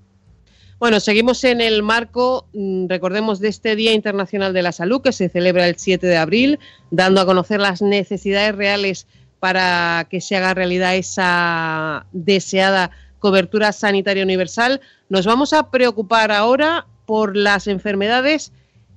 [0.77, 5.13] Bueno, seguimos en el marco, mm, recordemos, de este Día Internacional de la Salud que
[5.13, 6.59] se celebra el 7 de abril,
[6.91, 9.07] dando a conocer las necesidades reales
[9.39, 14.81] para que se haga realidad esa deseada cobertura sanitaria universal.
[15.07, 18.51] Nos vamos a preocupar ahora por las enfermedades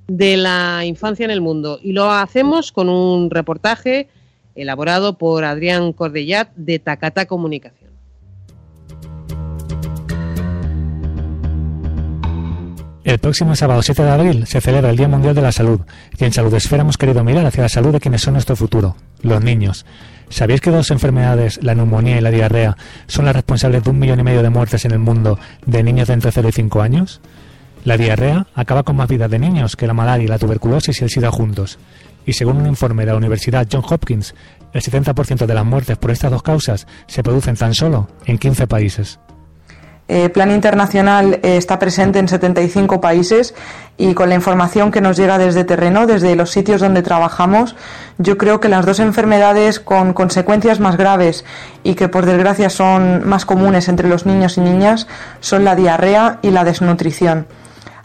[0.07, 4.09] de la infancia en el mundo y lo hacemos con un reportaje
[4.55, 7.89] elaborado por Adrián Cordellat de Tacata Comunicación.
[13.05, 15.81] El próximo sábado 7 de abril se celebra el Día Mundial de la Salud
[16.19, 18.97] y en Salud Esfera hemos querido mirar hacia la salud de quienes son nuestro futuro,
[19.23, 19.87] los niños.
[20.31, 24.21] ¿Sabéis que dos enfermedades, la neumonía y la diarrea, son las responsables de un millón
[24.21, 27.21] y medio de muertes en el mundo de niños de entre 0 y 5 años?
[27.85, 31.11] La diarrea acaba con más vidas de niños que la malaria, la tuberculosis y el
[31.11, 31.79] SIDA juntos.
[32.27, 34.35] Y según un informe de la Universidad Johns Hopkins,
[34.75, 38.67] el 70% de las muertes por estas dos causas se producen tan solo en 15
[38.67, 39.19] países.
[40.11, 43.55] Eh, Plan Internacional eh, está presente en 75 países
[43.99, 47.77] y con la información que nos llega desde terreno, desde los sitios donde trabajamos,
[48.17, 51.45] yo creo que las dos enfermedades con consecuencias más graves
[51.83, 55.09] y que por desgracia son más comunes entre los niños y niñas
[55.41, 57.47] son la diarrea y la desnutrición.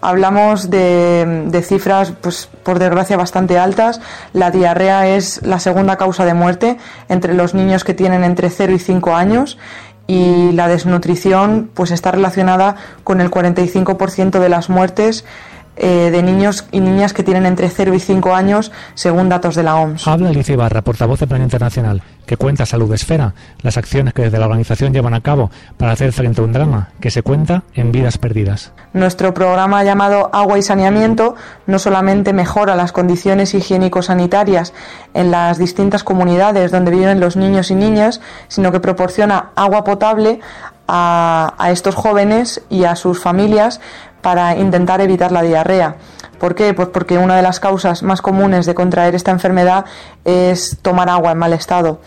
[0.01, 4.01] Hablamos de, de cifras, pues por desgracia, bastante altas.
[4.33, 8.73] La diarrea es la segunda causa de muerte entre los niños que tienen entre 0
[8.73, 9.57] y 5 años
[10.07, 15.25] y la desnutrición pues está relacionada con el 45% de las muertes
[15.75, 19.63] eh, de niños y niñas que tienen entre 0 y 5 años, según datos de
[19.63, 20.07] la OMS.
[20.07, 24.38] Habla Alicia Ibarra, portavoz del Plan Internacional, que cuenta Salud Esfera, las acciones que desde
[24.38, 27.91] la organización llevan a cabo para hacer frente a un drama que se cuenta en
[27.91, 28.71] vidas perdidas.
[28.93, 34.73] Nuestro programa llamado Agua y Saneamiento no solamente mejora las condiciones higiénico-sanitarias
[35.15, 40.39] en las distintas comunidades donde viven los niños y niñas, sino que proporciona agua potable
[40.87, 43.79] a, a estos jóvenes y a sus familias
[44.24, 45.98] para intentar evitar la diarrea.
[46.40, 46.74] ¿Por qué?
[46.74, 49.86] Pues porque una de las causas más comunes de contraer esta enfermedad
[50.26, 52.00] es tomar agua en mal estado.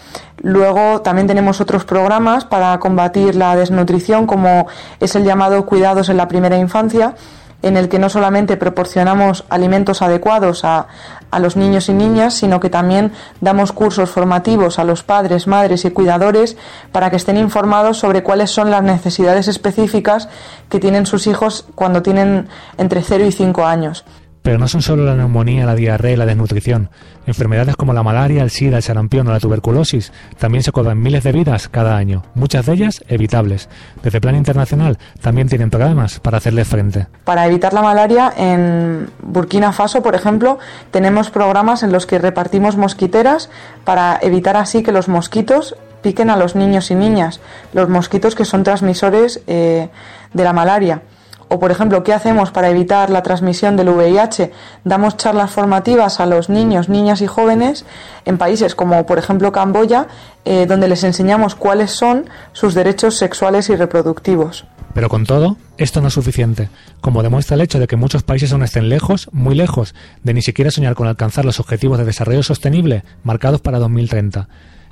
[0.43, 4.67] Luego también tenemos otros programas para combatir la desnutrición, como
[5.01, 7.15] es el llamado Cuidados en la Primera Infancia,
[7.63, 10.87] en el que no solamente proporcionamos alimentos adecuados a,
[11.31, 15.85] a, los niños y niñas, sino que también damos cursos formativos a los padres, madres
[15.85, 16.57] y cuidadores
[16.93, 20.29] para que estén informados sobre cuáles son las necesidades específicas
[20.69, 22.49] que tienen sus hijos cuando tienen
[22.79, 24.05] entre 0 y 5 años.
[24.47, 26.89] Pero no son solo la neumonía, la diarrea y la desnutrición.
[27.27, 31.25] Enfermedades como la malaria, el sida, el sarampión o la tuberculosis también se cobran miles
[31.25, 33.69] de vidas cada año, muchas de ellas evitables.
[34.05, 37.09] Desde el Plan Internacional también tienen programas para hacerles frente.
[37.25, 40.61] Para evitar la malaria, en Burkina Faso, por ejemplo,
[40.93, 43.51] tenemos programas en los que repartimos mosquiteras
[43.83, 47.41] para evitar así que los mosquitos piquen a los niños y niñas,
[47.73, 49.89] los mosquitos que son transmisores eh,
[50.33, 51.03] de la malaria.
[51.49, 54.51] O, por ejemplo, ¿qué hacemos para evitar la transmisión del VIH?
[54.85, 57.85] Damos charlas formativas a los niños, niñas y jóvenes
[58.25, 60.09] en países como, por ejemplo, Camboya,
[60.45, 64.67] eh, donde les enseñamos cuáles son sus derechos sexuales y reproductivos.
[64.93, 66.69] Pero con todo, esto no es suficiente,
[67.01, 69.95] como demuestra el hecho de que muchos países aún estén lejos, muy lejos,
[70.25, 74.49] de ni siquiera soñar con alcanzar los objetivos de desarrollo sostenible marcados para 2030.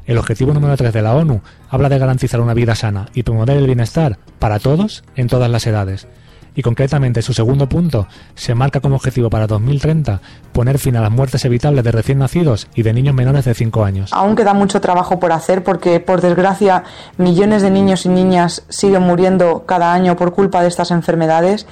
[0.06, 1.40] El objetivo número 3 de la ONU
[1.70, 5.66] habla de garantizar una vida sana y promover el bienestar para todos en todas las
[5.66, 6.06] edades
[6.54, 10.20] y concretamente su segundo punto se marca como objetivo para 2030
[10.52, 13.84] poner fin a las muertes evitables de recién nacidos y de niños menores de 5
[13.84, 14.12] años.
[14.12, 16.84] Aún queda mucho trabajo por hacer porque, por desgracia,
[17.16, 21.66] millones de niños y niñas siguen muriendo cada año por culpa de estas enfermedades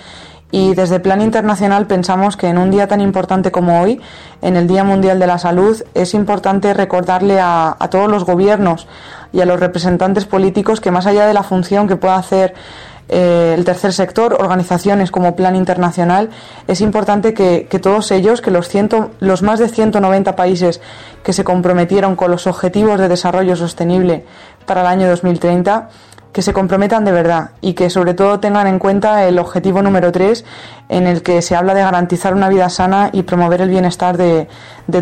[0.53, 4.01] y desde el Plan Internacional pensamos que en un día tan importante como hoy,
[4.43, 8.87] en el Día Mundial de la Salud, es importante recordarle a, a todos los gobiernos
[9.33, 12.53] y a los representantes políticos que más allá de la función que pueda hacer
[13.15, 16.31] eh, el tercer sector, organizaciones como Plan Internacional,
[16.67, 20.81] es importante que, todos ellos, que los, ciento, los más de 190 países
[21.23, 24.25] que se comprometieron con los Objetivos de Desarrollo Sostenible
[24.65, 25.91] para el año 2030,
[26.33, 30.11] que se comprometan de verdad y que sobre todo tengan en cuenta el objetivo número
[30.11, 30.47] 3
[30.89, 34.49] en el que se habla de garantizar una vida sana y promover el bienestar de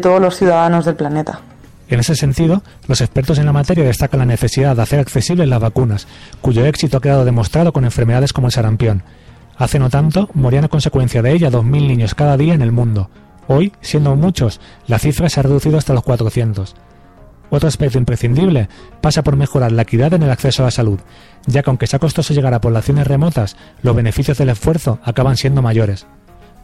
[0.00, 1.42] todos los ciudadanos del planeta.
[1.90, 5.60] En ese sentido, los expertos en la materia destacan la necesidad de hacer accesibles las
[5.60, 6.06] vacunas,
[6.40, 9.02] cuyo éxito ha quedado demostrado con enfermedades como el sarampión.
[9.58, 13.10] Hace no tanto, morían a consecuencia de ella 2.000 niños cada día en el mundo.
[13.48, 16.76] Hoy, siendo muchos, la cifra se ha reducido hasta los 400.
[17.50, 18.68] Otro aspecto imprescindible
[19.00, 21.00] pasa por mejorar la equidad en el acceso a la salud,
[21.46, 25.60] ya que aunque sea costoso llegar a poblaciones remotas, los beneficios del esfuerzo acaban siendo
[25.60, 26.06] mayores.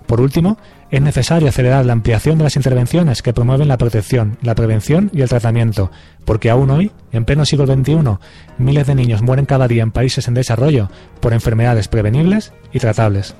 [0.06, 0.56] Por último,
[0.90, 5.22] es necesario acelerar la ampliación de las intervenciones que promueven la protección, la prevención y
[5.22, 5.90] el tratamiento,
[6.24, 8.18] porque aún hoy, en pleno siglo XXI,
[8.58, 10.88] miles de niños mueren cada día en países en desarrollo
[11.20, 13.34] por enfermedades prevenibles y tratables.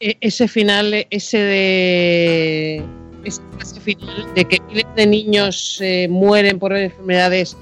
[0.00, 2.84] E-, ese final, ese de
[3.24, 7.56] ese final de que miles de niños eh, mueren por enfermedades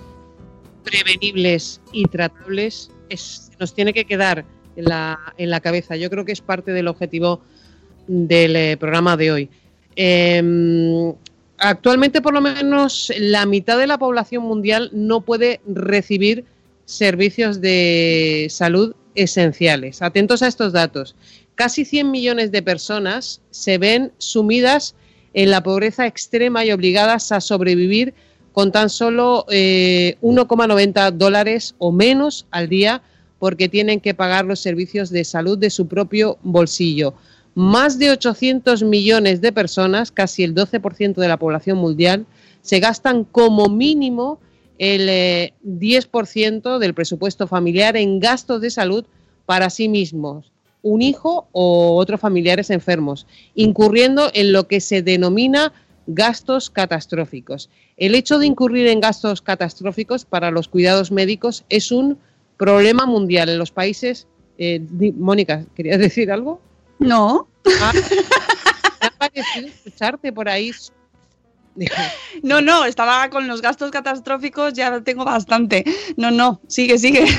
[0.82, 4.44] prevenibles y tratables es, nos tiene que quedar
[4.76, 5.96] en la, en la, cabeza.
[5.96, 7.40] Yo creo que es parte del objetivo
[8.06, 9.50] del eh, programa de hoy.
[9.96, 11.12] Eh,
[11.58, 16.44] actualmente, por lo menos, la mitad de la población mundial no puede recibir
[16.84, 20.02] servicios de salud esenciales.
[20.02, 21.14] Atentos a estos datos.
[21.54, 24.94] Casi 100 millones de personas se ven sumidas
[25.34, 28.14] en la pobreza extrema y obligadas a sobrevivir
[28.52, 33.02] con tan solo 1,90 eh, dólares o menos al día
[33.38, 37.14] porque tienen que pagar los servicios de salud de su propio bolsillo.
[37.54, 42.24] Más de 800 millones de personas, casi el 12% de la población mundial,
[42.60, 44.38] se gastan como mínimo
[44.78, 49.04] el 10% eh, del presupuesto familiar en gastos de salud
[49.44, 55.72] para sí mismos, un hijo o otros familiares enfermos, incurriendo en lo que se denomina
[56.06, 57.70] gastos catastróficos.
[57.96, 62.18] El hecho de incurrir en gastos catastróficos para los cuidados médicos es un
[62.56, 64.26] problema mundial en los países.
[64.58, 64.80] Eh,
[65.16, 66.60] Mónica, ¿querías decir algo?
[66.98, 67.48] No.
[67.80, 67.92] Ah,
[69.00, 70.72] me ha parecido escucharte por ahí.
[72.42, 75.84] No, no, estaba con los gastos catastróficos, ya tengo bastante.
[76.18, 77.24] No, no, sigue, sigue.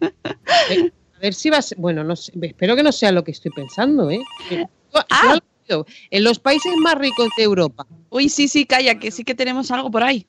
[0.00, 1.74] A ver si vas.
[1.76, 4.20] Bueno, no espero que no sea lo que estoy pensando, ¿eh?
[5.10, 5.38] Ah,
[6.10, 7.86] en los países más ricos de Europa.
[8.10, 10.26] Uy, sí, sí, calla, que sí que tenemos algo por ahí.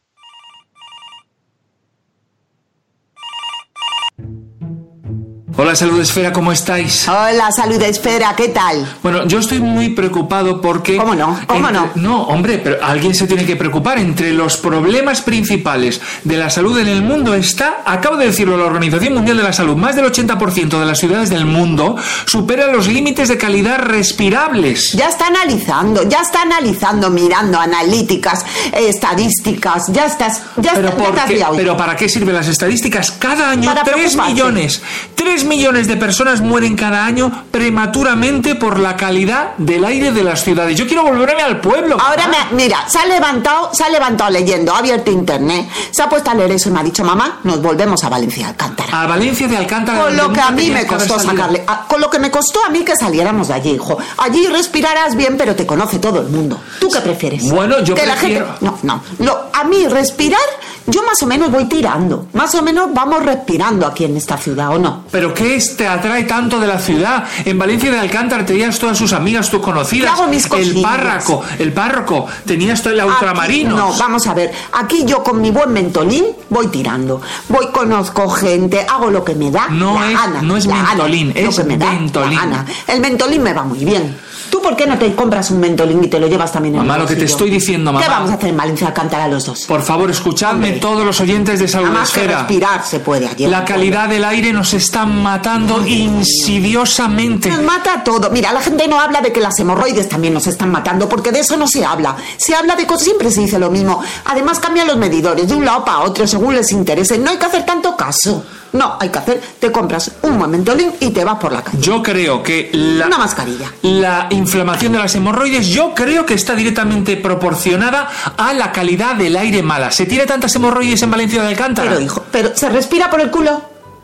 [5.58, 7.08] Hola Salud Esfera, ¿cómo estáis?
[7.10, 8.88] Hola Salud Esfera, ¿qué tal?
[9.04, 10.96] Bueno, yo estoy muy preocupado porque...
[10.98, 11.40] ¿Cómo no?
[11.46, 11.92] ¿Cómo entre- no?
[11.96, 13.98] No, hombre, pero alguien se tiene que preocupar.
[14.00, 18.64] Entre los problemas principales de la salud en el mundo está, acabo de decirlo, la
[18.66, 21.96] Organización Mundial de la Salud, más del 80% de las ciudades del mundo
[22.26, 24.94] superan los límites de calidad respirables.
[24.94, 31.00] Ya está analizando, ya está analizando, mirando analíticas, eh, estadísticas, ya estás, ya, Pero, está-
[31.00, 31.56] ya ¿por te has qué- liado.
[31.58, 33.12] pero ¿para qué sirven las estadísticas?
[33.12, 34.32] Cada año Para 3 preocuparte.
[34.34, 34.82] millones,
[35.16, 40.44] 3 millones de personas mueren cada año prematuramente por la calidad del aire de las
[40.44, 40.78] ciudades.
[40.78, 41.98] Yo quiero volverme al pueblo.
[42.00, 46.10] Ahora me, mira, se ha levantado, se ha levantado leyendo, ha abierto internet, se ha
[46.10, 49.02] puesto a leer eso y me ha dicho, mamá, nos volvemos a Valencia Alcántara.
[49.04, 50.00] A Valencia de Alcántara.
[50.00, 52.70] Con lo que a mí me costó sacarle, a- con lo que me costó a
[52.70, 53.98] mí que saliéramos de allí, hijo.
[54.18, 56.60] Allí respirarás bien, pero te conoce todo el mundo.
[56.80, 57.50] ¿Tú qué prefieres?
[57.50, 60.40] Bueno, yo que la prefiero- gente, no, no, no, a mí respirar,
[60.88, 64.70] yo más o menos voy tirando, más o menos vamos respirando aquí en esta ciudad,
[64.76, 65.04] ¿o no?
[65.12, 67.24] ¿Pero qué es- te atrae tanto de la ciudad?
[67.46, 70.12] En Valencia de Alcántara tenías todas sus amigas, tus conocidas.
[70.30, 73.76] Mis el párroco, el párroco, tenías todo el ultramarino.
[73.76, 74.52] No, vamos a ver.
[74.74, 77.22] Aquí yo con mi buen mentolín voy tirando.
[77.50, 79.68] Voy, conozco gente, hago lo que me da.
[79.70, 82.40] No la es- gana, no es mentolín, lo es que me da la ventolín.
[82.40, 82.66] gana.
[82.88, 84.18] El mentolín me va muy bien.
[84.52, 86.96] ¿Tú por qué no te compras un mentolín y te lo llevas también en Mamá,
[86.96, 87.36] el lo que te bolsillo?
[87.36, 88.06] estoy diciendo, mamá.
[88.06, 89.66] ¿Qué vamos a hacer en Valencia Alcántara los dos?
[89.66, 90.80] Por favor, escuchadme Hombre.
[90.82, 92.40] todos los oyentes de Salud Nada más que Esfera.
[92.40, 93.48] respirar se puede allí.
[93.48, 97.50] La calidad del aire nos está matando insidiosamente.
[97.50, 98.30] Nos mata todo.
[98.30, 101.40] Mira, la gente no habla de que las hemorroides también nos están matando, porque de
[101.40, 102.16] eso no se habla.
[102.38, 104.02] Se habla de cosas, siempre se dice lo mismo.
[104.26, 107.18] Además, cambian los medidores de un lado para otro según les interese.
[107.18, 108.44] No hay que hacer tanto caso.
[108.74, 111.78] No, hay que hacer, te compras un buen mentolín y te vas por la calle.
[111.82, 113.72] Yo creo que la, Una mascarilla.
[113.82, 119.36] la inflamación de las hemorroides, yo creo que está directamente proporcionada a la calidad del
[119.36, 119.92] aire mala.
[119.92, 121.90] ¿Se tiene tantas hemorroides en Valencia de Alcántara?
[121.90, 123.62] Pero, hijo, pero ¿se respira por el culo?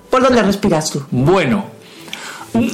[0.09, 1.03] ¿Por dónde respiras tú?
[1.11, 1.76] Bueno.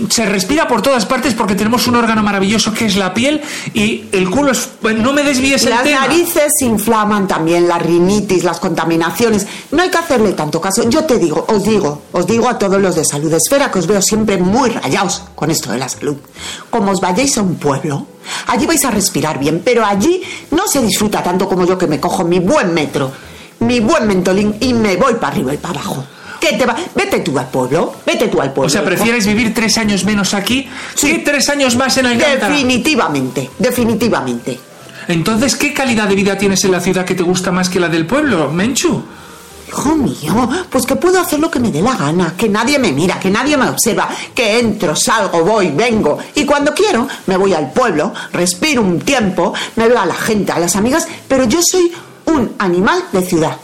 [0.10, 3.42] Se respira por todas partes porque tenemos un órgano maravilloso que es la piel
[3.74, 4.70] y el culo es...
[4.82, 6.02] No me desvíes el Las tema.
[6.02, 9.46] narices se inflaman también, la rinitis, las contaminaciones.
[9.72, 10.88] No hay que hacerle tanto caso.
[10.90, 13.88] Yo te digo, os digo, os digo a todos los de Salud Esfera que os
[13.88, 16.16] veo siempre muy rayados con esto de la salud.
[16.70, 18.06] Como os vayáis a un pueblo,
[18.48, 20.22] allí vais a respirar bien, pero allí
[20.52, 23.12] no se disfruta tanto como yo que me cojo mi buen metro,
[23.60, 26.06] mi buen mentolín y me voy para arriba y para abajo.
[26.44, 26.76] ¿Qué te va?
[26.94, 28.68] Vete tú al pueblo, vete tú al pueblo.
[28.68, 28.84] O sea.
[28.84, 30.68] ¿prefieres vivir tres años menos aquí
[31.00, 32.50] que tres años más en Alcántara?
[32.50, 34.60] Definitivamente, definitivamente.
[35.08, 37.88] Entonces, ¿qué calidad de vida tienes en la ciudad que te gusta más que la
[37.88, 39.04] del pueblo, Menchu?
[39.70, 42.92] Hijo mío, pues que puedo hacer lo que me dé la gana, que nadie me
[42.92, 46.20] mira, que nadie me observa, que entro, salgo, voy, vengo.
[46.36, 50.52] Y cuando quiero, me voy al pueblo, respiro un tiempo, me veo a la gente,
[50.52, 51.92] a las amigas, pero yo soy
[52.26, 53.58] un animal de ciudad.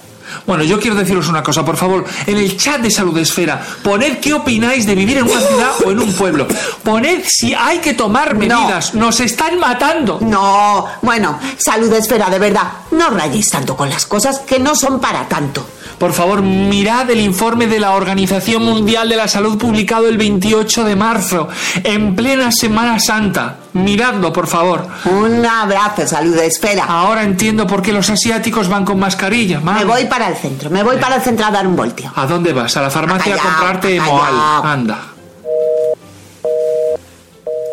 [0.45, 2.05] Bueno, yo quiero deciros una cosa, por favor.
[2.25, 5.91] En el chat de Salud Esfera, poned qué opináis de vivir en una ciudad o
[5.91, 6.47] en un pueblo.
[6.83, 8.93] Poned si hay que tomar medidas.
[8.93, 10.19] Nos están matando.
[10.21, 14.99] No, bueno, salud esfera, de verdad, no rayéis tanto con las cosas que no son
[14.99, 15.65] para tanto.
[15.99, 20.85] Por favor, mirad el informe de la Organización Mundial de la Salud publicado el 28
[20.85, 21.49] de marzo,
[21.83, 23.57] en plena Semana Santa.
[23.73, 24.87] Miradlo, por favor.
[25.03, 26.85] Un abrazo, salud esfera.
[26.85, 29.59] Ahora entiendo por qué los asiáticos van con mascarilla.
[29.59, 32.09] Me voy para el centro, me voy para el centro a dar un voltio.
[32.15, 32.77] ¿A dónde vas?
[32.77, 33.99] A la farmacia a comprarte.
[33.99, 34.33] Moal.
[34.63, 34.99] Anda.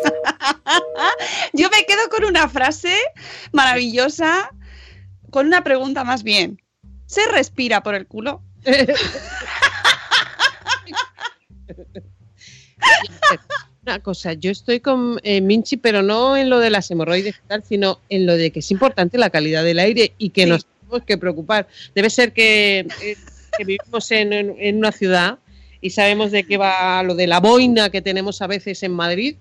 [1.52, 2.92] Yo me quedo con una frase
[3.52, 4.50] maravillosa,
[5.30, 6.60] con una pregunta más bien.
[7.06, 8.42] ¿Se respira por el culo?
[13.84, 17.48] Una cosa, yo estoy con eh, Minchi, pero no en lo de las hemorroides y
[17.48, 20.66] tal, sino en lo de que es importante la calidad del aire y que nos
[20.66, 21.68] tenemos que preocupar.
[21.94, 23.16] Debe ser que, eh,
[23.56, 25.38] que vivimos en, en- en una ciudad
[25.80, 29.36] y sabemos de qué va lo de la boina que tenemos a veces en Madrid.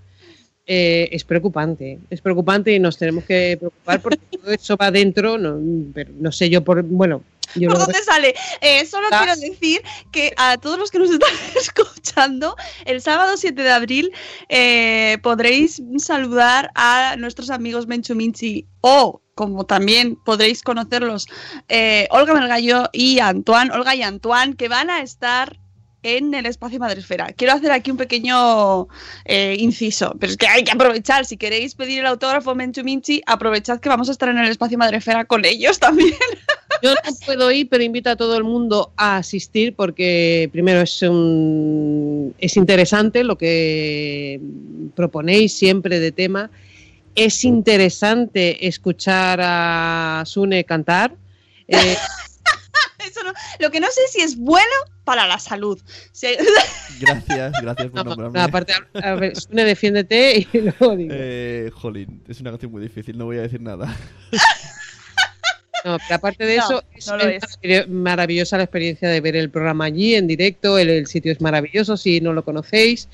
[0.68, 5.38] eh, es preocupante, es preocupante y nos tenemos que preocupar porque todo eso va dentro,
[5.38, 5.60] no,
[5.94, 7.22] pero no sé yo por, bueno,
[7.56, 8.36] yo ¿Por dónde sale?
[8.62, 9.82] Eh, solo quiero decir
[10.12, 14.12] que a todos los que nos están escuchando, el sábado 7 de abril
[14.50, 21.28] eh, podréis saludar a nuestros amigos Menchu Minchi o como también podréis conocerlos,
[21.68, 25.60] eh, Olga Melgallo y Antoine, Olga y Antoine, que van a estar
[26.06, 27.34] en el espacio Madresfera.
[27.34, 28.88] Quiero hacer aquí un pequeño
[29.26, 31.26] eh, inciso, pero es que hay que aprovechar.
[31.26, 34.78] Si queréis pedir el autógrafo Menchu Minchi, aprovechad que vamos a estar en el espacio
[34.78, 36.14] Madresfera con ellos también.
[36.90, 41.02] Yo no puedo ir, pero invito a todo el mundo a asistir porque primero es
[41.02, 44.40] un, es interesante lo que
[44.96, 46.50] proponéis siempre de tema.
[47.16, 51.16] Es interesante escuchar a Sune cantar.
[51.68, 51.96] Eh,
[53.00, 54.66] Eso no- Lo que no sé si es bueno
[55.04, 55.80] para la salud.
[56.12, 56.28] Si-
[57.00, 58.40] Gracias, gracias por nombrarme.
[58.40, 61.14] No, aparte, a ver, Sune, defiéndete y luego digo.
[61.16, 63.96] Eh, jolín, es una canción muy difícil, no voy a decir nada.
[65.86, 69.86] No, pero aparte de No, eso, es, no maravillosa la experiencia de ver el programa
[69.86, 70.80] allí en directo.
[70.80, 73.08] El, el sitio es maravilloso si no lo conocéis.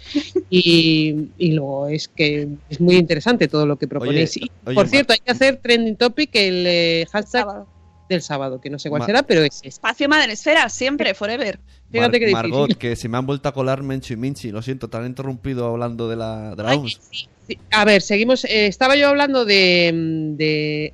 [0.50, 4.38] Y, y luego es que es muy interesante todo lo que proponéis.
[4.38, 7.66] Oye, Y, oye, por Mar- cierto, hay que hacer trending topic el eh, hashtag
[8.08, 11.60] del sábado, que no sé cuál Ma- será, pero es Espacio Madresfera, siempre, forever.
[11.92, 12.52] Fíjate qué difícil.
[12.52, 15.06] Margot, que se me han vuelto a colar Menchu y Minchi, lo siento, te han
[15.06, 17.00] interrumpido hablando de la, de la OMS.
[17.48, 18.46] Sí, A ver, seguimos.
[18.46, 19.92] eh, estaba yo hablando de,
[20.38, 20.94] de,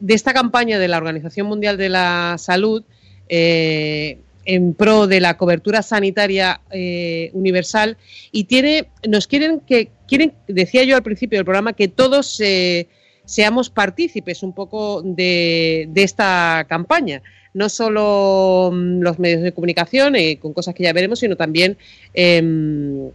[0.00, 2.82] de esta campaña de la Organización Mundial de la Salud
[3.28, 7.98] eh, en pro de la cobertura sanitaria eh, universal
[8.32, 12.88] y tiene, nos quieren que quieren, decía yo al principio del programa, que todos eh,
[13.26, 17.22] seamos partícipes un poco de, de esta campaña.
[17.52, 21.76] No solo mm, los medios de comunicación, eh, con cosas que ya veremos, sino también
[22.14, 23.10] em,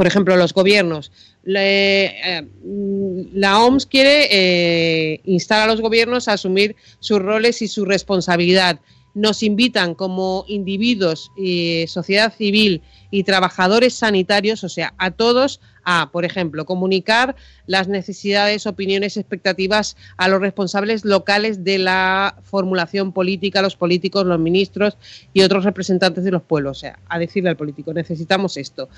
[0.00, 1.12] por ejemplo, los gobiernos.
[1.44, 7.60] Le- eh, mm, la OMS quiere eh, instar a los gobiernos a asumir sus roles
[7.60, 8.80] y su responsabilidad.
[9.14, 16.10] Nos invitan como individuos, y sociedad civil y trabajadores sanitarios, o sea, a todos, a,
[16.12, 17.34] por ejemplo, comunicar
[17.66, 24.38] las necesidades, opiniones, expectativas a los responsables locales de la formulación política, los políticos, los
[24.38, 24.96] ministros
[25.32, 26.78] y otros representantes de los pueblos.
[26.78, 28.88] O sea, a decirle al político, necesitamos esto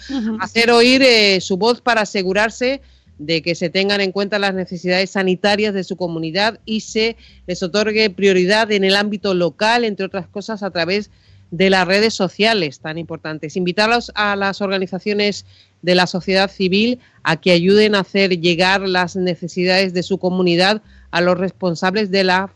[0.41, 2.81] hacer oír eh, su voz para asegurarse
[3.19, 7.63] de que se tengan en cuenta las necesidades sanitarias de su comunidad y se les
[7.63, 11.11] otorgue prioridad en el ámbito local, entre otras cosas, a través
[11.53, 13.57] de las redes sociales tan importantes.
[13.57, 15.45] Invitarlos a las organizaciones
[15.83, 20.83] de la sociedad civil a que ayuden a hacer llegar las necesidades de su comunidad
[21.11, 22.51] a los responsables de la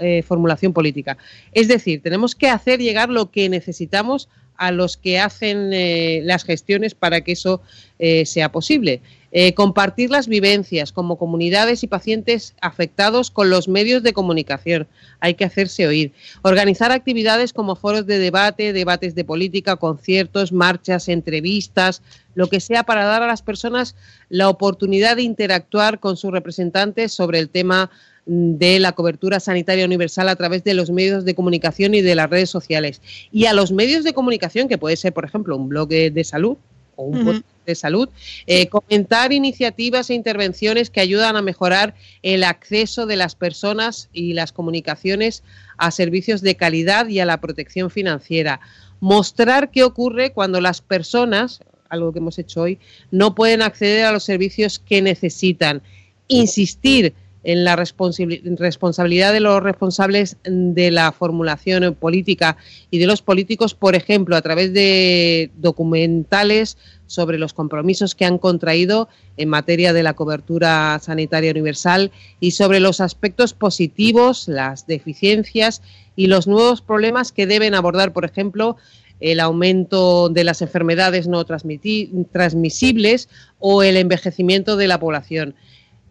[0.00, 1.18] eh, formulación política.
[1.52, 6.44] Es decir, tenemos que hacer llegar lo que necesitamos a los que hacen eh, las
[6.44, 7.60] gestiones para que eso
[7.98, 9.00] eh, sea posible.
[9.30, 14.86] Eh, compartir las vivencias como comunidades y pacientes afectados con los medios de comunicación.
[15.20, 16.12] Hay que hacerse oír.
[16.40, 22.00] Organizar actividades como foros de debate, debates de política, conciertos, marchas, entrevistas,
[22.34, 23.96] lo que sea para dar a las personas
[24.30, 27.90] la oportunidad de interactuar con sus representantes sobre el tema
[28.24, 32.30] de la cobertura sanitaria universal a través de los medios de comunicación y de las
[32.30, 33.02] redes sociales.
[33.30, 36.56] Y a los medios de comunicación, que puede ser, por ejemplo, un blog de salud
[36.96, 38.08] o un podcast de salud,
[38.46, 44.32] eh, comentar iniciativas e intervenciones que ayudan a mejorar el acceso de las personas y
[44.32, 45.44] las comunicaciones
[45.76, 48.60] a servicios de calidad y a la protección financiera.
[49.00, 51.60] Mostrar qué ocurre cuando las personas,
[51.90, 52.78] algo que hemos hecho hoy,
[53.10, 55.82] no pueden acceder a los servicios que necesitan.
[56.26, 57.14] Insistir
[57.48, 62.58] en la responsabili- responsabilidad de los responsables de la formulación política
[62.90, 66.76] y de los políticos, por ejemplo, a través de documentales
[67.06, 72.80] sobre los compromisos que han contraído en materia de la cobertura sanitaria universal y sobre
[72.80, 75.80] los aspectos positivos, las deficiencias
[76.16, 78.76] y los nuevos problemas que deben abordar, por ejemplo,
[79.20, 85.54] el aumento de las enfermedades no transmisibles o el envejecimiento de la población.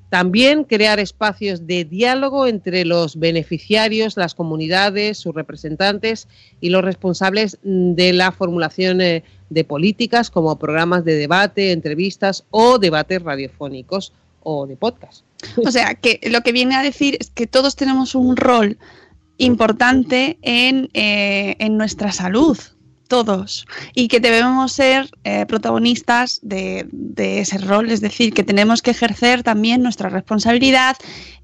[0.09, 6.27] También crear espacios de diálogo entre los beneficiarios, las comunidades, sus representantes
[6.61, 12.45] y los responsables mm, de la formulación eh, de políticas como programas de debate, entrevistas
[12.51, 15.25] o debates radiofónicos o de podcast.
[15.65, 18.77] O sea, que lo que viene a decir es que todos tenemos un rol
[19.37, 22.57] importante en, eh, en nuestra salud,
[23.07, 26.87] todos, y que debemos ser eh, protagonistas de,
[27.17, 30.95] ese rol, es decir, que tenemos que ejercer también nuestra responsabilidad,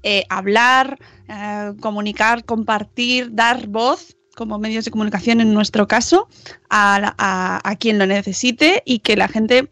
[0.02, 0.98] eh, hablar,
[1.28, 6.28] eh, comunicar, compartir, dar voz como medios de comunicación en nuestro caso
[6.68, 9.70] a, a- a quien lo necesite y que la gente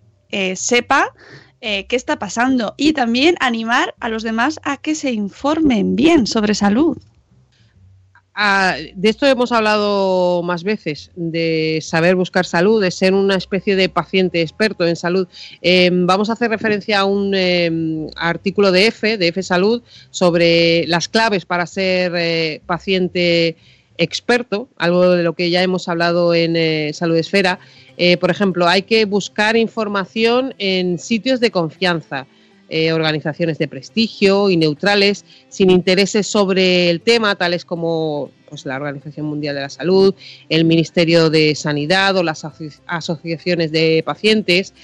[0.55, 1.09] sepa
[1.61, 2.75] qué está pasando.
[2.77, 6.97] Y también animar a los demás a que se informen bien sobre salud.
[8.35, 13.77] Ah, de esto hemos hablado más veces, de saber buscar salud, de ser una especie
[13.77, 15.29] de paciente experto en salud.
[15.61, 20.87] Eh, vamos a hacer referencia a un eh, artículo de EFE, de EFE Salud, sobre
[20.87, 23.57] las claves para ser eh, paciente
[23.99, 27.59] experto, algo de lo que ya hemos hablado en eh, Salud Esfera.
[27.97, 32.27] Eh, por ejemplo, hay que buscar información en sitios de confianza
[32.73, 38.77] eh, organizaciones de prestigio y neutrales, sin intereses sobre el tema, tales como pues, la
[38.77, 40.15] Organización Mundial de la Salud,
[40.49, 44.75] el Ministerio de Sanidad o las aso- asociaciones de pacientes,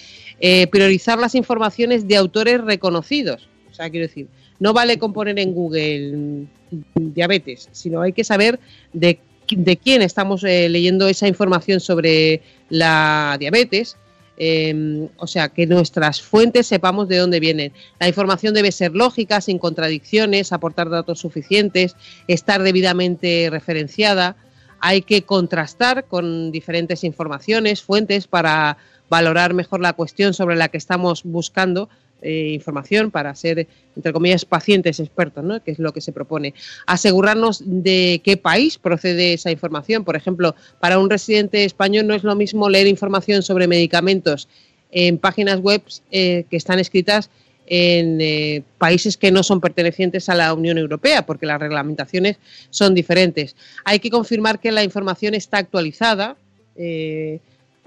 [0.41, 3.49] eh, priorizar las informaciones de autores reconocidos.
[3.71, 4.29] O sea, quiero decir,
[4.61, 6.47] no vale con poner en Google mm,
[6.95, 8.61] diabetes, sino hay que saber
[8.93, 9.19] de
[9.51, 13.97] de quién estamos eh, leyendo esa información sobre la diabetes.
[14.41, 17.73] Eh, o sea, que nuestras fuentes sepamos de dónde vienen.
[17.99, 21.97] La información debe ser lógica, sin contradicciones, aportar datos suficientes,
[22.29, 24.37] estar debidamente referenciada.
[24.79, 28.79] Hay que contrastar con diferentes informaciones, fuentes, para
[29.11, 31.89] valorar mejor la cuestión sobre la que estamos buscando
[32.21, 35.63] eh, información para ser, entre comillas, pacientes expertos, ¿no?
[35.63, 36.53] que es lo que se propone.
[36.87, 40.05] Asegurarnos de qué país procede esa información.
[40.05, 44.49] Por ejemplo, para un residente español no es lo mismo leer información sobre medicamentos
[44.91, 47.31] en páginas web eh, que están escritas
[47.67, 52.39] en eh, países que no son pertenecientes a la Unión Europea, porque las reglamentaciones
[52.71, 53.55] son diferentes.
[53.85, 56.37] Hay que confirmar que la información está actualizada.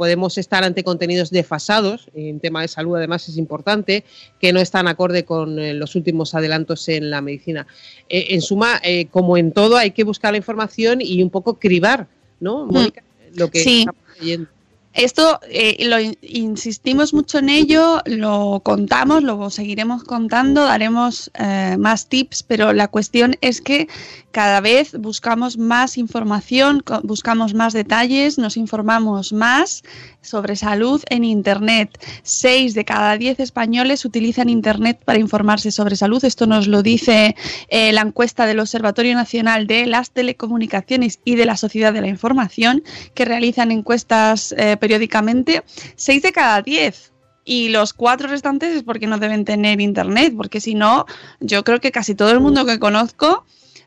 [0.01, 4.03] Podemos estar ante contenidos desfasados, en tema de salud además es importante,
[4.39, 7.67] que no están acorde con eh, los últimos adelantos en la medicina.
[8.09, 11.59] Eh, en suma, eh, como en todo, hay que buscar la información y un poco
[11.59, 12.07] cribar,
[12.39, 12.65] ¿no?
[12.65, 12.73] Mm.
[12.73, 13.03] Mónica,
[13.35, 13.79] lo que Sí.
[13.81, 14.49] estamos leyendo.
[14.93, 21.77] Esto eh, lo in- insistimos mucho en ello, lo contamos, lo seguiremos contando, daremos eh,
[21.79, 23.87] más tips, pero la cuestión es que
[24.31, 29.83] cada vez buscamos más información, buscamos más detalles, nos informamos más
[30.21, 31.89] sobre salud en Internet.
[32.23, 36.23] Seis de cada diez españoles utilizan Internet para informarse sobre salud.
[36.23, 37.35] Esto nos lo dice
[37.69, 42.07] eh, la encuesta del Observatorio Nacional de las Telecomunicaciones y de la Sociedad de la
[42.07, 42.83] Información,
[43.13, 45.63] que realizan encuestas eh, periódicamente.
[45.95, 47.13] Seis de cada diez.
[47.45, 51.05] Y los cuatro restantes es porque no deben tener internet, porque si no,
[51.39, 53.45] yo creo que casi todo el mundo que conozco,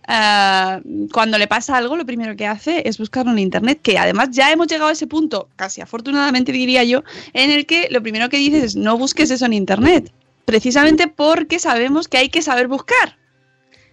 [0.08, 0.80] ah,
[1.12, 4.50] cuando le pasa algo, lo primero que hace es buscarlo en internet, que además ya
[4.50, 8.38] hemos llegado a ese punto, casi afortunadamente diría yo, en el que lo primero que
[8.38, 10.12] dices es no busques eso en internet,
[10.44, 13.18] precisamente porque sabemos que hay que saber buscar.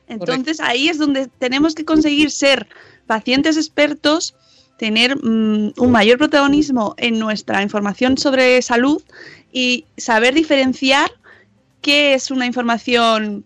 [0.08, 2.68] Entonces ahí es donde tenemos que conseguir ser
[3.08, 4.36] pacientes expertos,
[4.82, 9.00] tener mm, un mayor protagonismo en nuestra información sobre salud
[9.54, 11.12] y saber diferenciar
[11.82, 13.46] qué es una información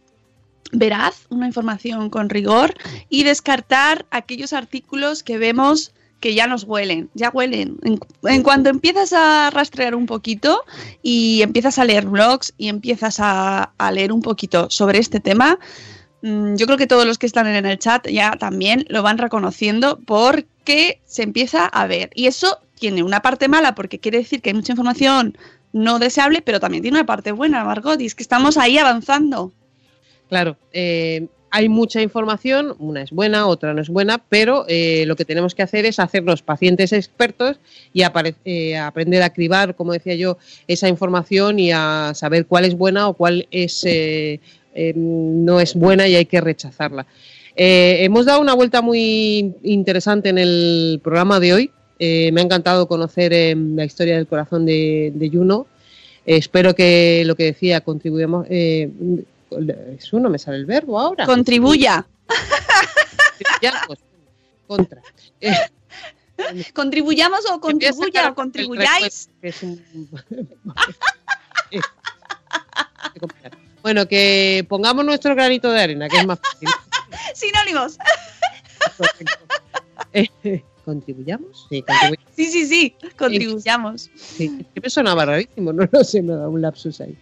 [0.72, 2.74] veraz, una información con rigor
[3.10, 7.80] y descartar aquellos artículos que vemos que ya nos huelen, ya huelen.
[8.24, 10.64] En, cuanto empiezas a rastrear un poquito
[11.04, 15.60] y empiezas a leer blogs y empiezas a, leer un poquito sobre este tema,
[16.26, 20.00] yo creo que todos los que están en el chat ya también lo van reconociendo
[20.06, 22.10] porque se empieza a ver.
[22.16, 25.38] Y eso tiene una parte mala porque quiere decir que hay mucha información
[25.72, 29.52] no deseable, pero también tiene una parte buena, Margot, y es que estamos ahí avanzando.
[30.28, 35.16] Claro, eh, hay mucha información, una es buena, otra no es buena, pero eh, lo
[35.16, 37.60] que tenemos que hacer es hacernos pacientes expertos
[37.94, 38.02] y
[38.46, 43.10] eh, aprender a cribar, como decía yo, esa información y a saber cuál es buena
[43.10, 43.86] o cuál es
[44.76, 47.06] eh, eh, no es buena y hay que rechazarla.
[47.56, 51.72] Eh, hemos dado una vuelta muy interesante en el programa de hoy.
[51.98, 55.66] Eh, me ha encantado conocer eh, la historia del corazón de, de Juno.
[56.26, 58.46] Eh, espero que lo que decía contribuyamos.
[58.50, 58.90] Eh,
[59.98, 61.26] es uno, me sale el verbo ahora.
[61.26, 62.06] Contribuya.
[63.62, 64.00] Contribuyamos.
[64.68, 65.02] Contra.
[65.40, 65.54] Eh,
[66.74, 69.30] Contribuyamos o contribuya o contribuyáis.
[73.86, 76.68] bueno, que pongamos nuestro granito de arena, que es más fácil.
[77.36, 78.00] Sinónimos.
[80.86, 81.68] ¿Contribuyamos?
[81.70, 82.34] Sí, contribuyamos.
[82.36, 84.10] Sí, sí, sí, contribuyamos.
[84.16, 87.16] Sí, es que me sonaba rarísimo, no lo sé, me ha dado un lapsus ahí.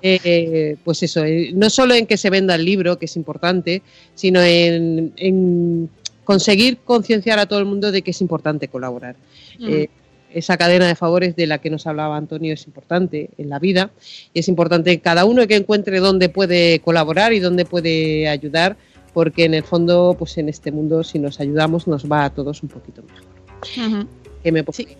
[0.00, 3.82] Eh, pues eso, eh, no solo en que se venda el libro, que es importante,
[4.14, 5.90] sino en, en
[6.22, 9.16] conseguir concienciar a todo el mundo de que es importante colaborar.
[9.58, 9.68] Mm.
[9.68, 9.90] Eh,
[10.38, 13.90] esa cadena de favores de la que nos hablaba Antonio es importante en la vida
[14.34, 18.76] y es importante cada uno que encuentre dónde puede colaborar y dónde puede ayudar,
[19.14, 22.62] porque en el fondo, pues en este mundo, si nos ayudamos, nos va a todos
[22.62, 23.96] un poquito mejor.
[24.02, 24.08] Ujú.
[24.42, 24.96] ¿Qué me pone?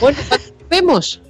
[0.00, 1.20] Bueno, ¿cuándo vemos?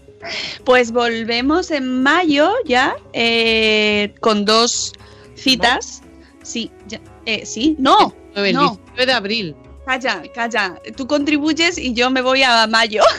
[0.65, 4.93] Pues volvemos en mayo ya eh, con dos
[5.35, 6.03] citas.
[6.43, 8.61] Sí, ya- eh, sí, no, El no.
[8.95, 9.57] 19 de abril.
[9.85, 10.81] Calla, calla.
[10.97, 13.03] Tú contribuyes y yo me voy a mayo.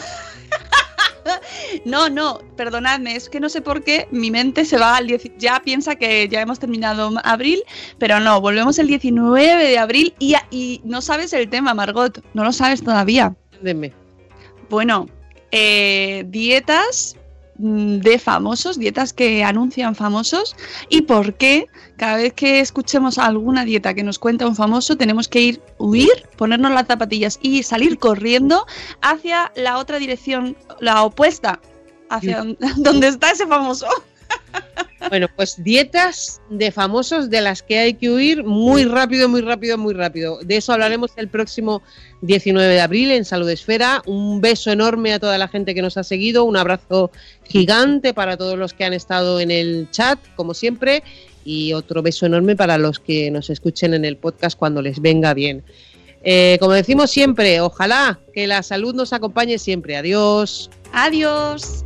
[1.85, 5.37] No, no, perdonadme, es que no sé por qué mi mente se va al 10,
[5.37, 7.63] ya piensa que ya hemos terminado abril,
[7.97, 12.43] pero no, volvemos el 19 de abril y, y no sabes el tema, Margot, no
[12.43, 13.35] lo sabes todavía.
[13.61, 13.91] Deme.
[14.69, 15.07] Bueno,
[15.51, 17.15] eh, dietas
[17.57, 20.55] de famosos, dietas que anuncian famosos
[20.89, 25.27] y por qué cada vez que escuchemos alguna dieta que nos cuenta un famoso tenemos
[25.27, 28.65] que ir, huir, ponernos las zapatillas y salir corriendo
[29.01, 31.61] hacia la otra dirección, la opuesta,
[32.09, 32.43] hacia
[32.77, 33.87] donde está ese famoso.
[35.09, 39.77] Bueno, pues dietas de famosos de las que hay que huir muy rápido, muy rápido,
[39.77, 40.39] muy rápido.
[40.41, 41.81] De eso hablaremos el próximo
[42.21, 44.01] 19 de abril en Salud Esfera.
[44.05, 47.11] Un beso enorme a toda la gente que nos ha seguido, un abrazo
[47.43, 51.03] gigante para todos los que han estado en el chat, como siempre,
[51.43, 55.33] y otro beso enorme para los que nos escuchen en el podcast cuando les venga
[55.33, 55.63] bien.
[56.23, 59.95] Eh, como decimos siempre, ojalá que la salud nos acompañe siempre.
[59.95, 60.71] Adiós.
[60.91, 61.85] Adiós.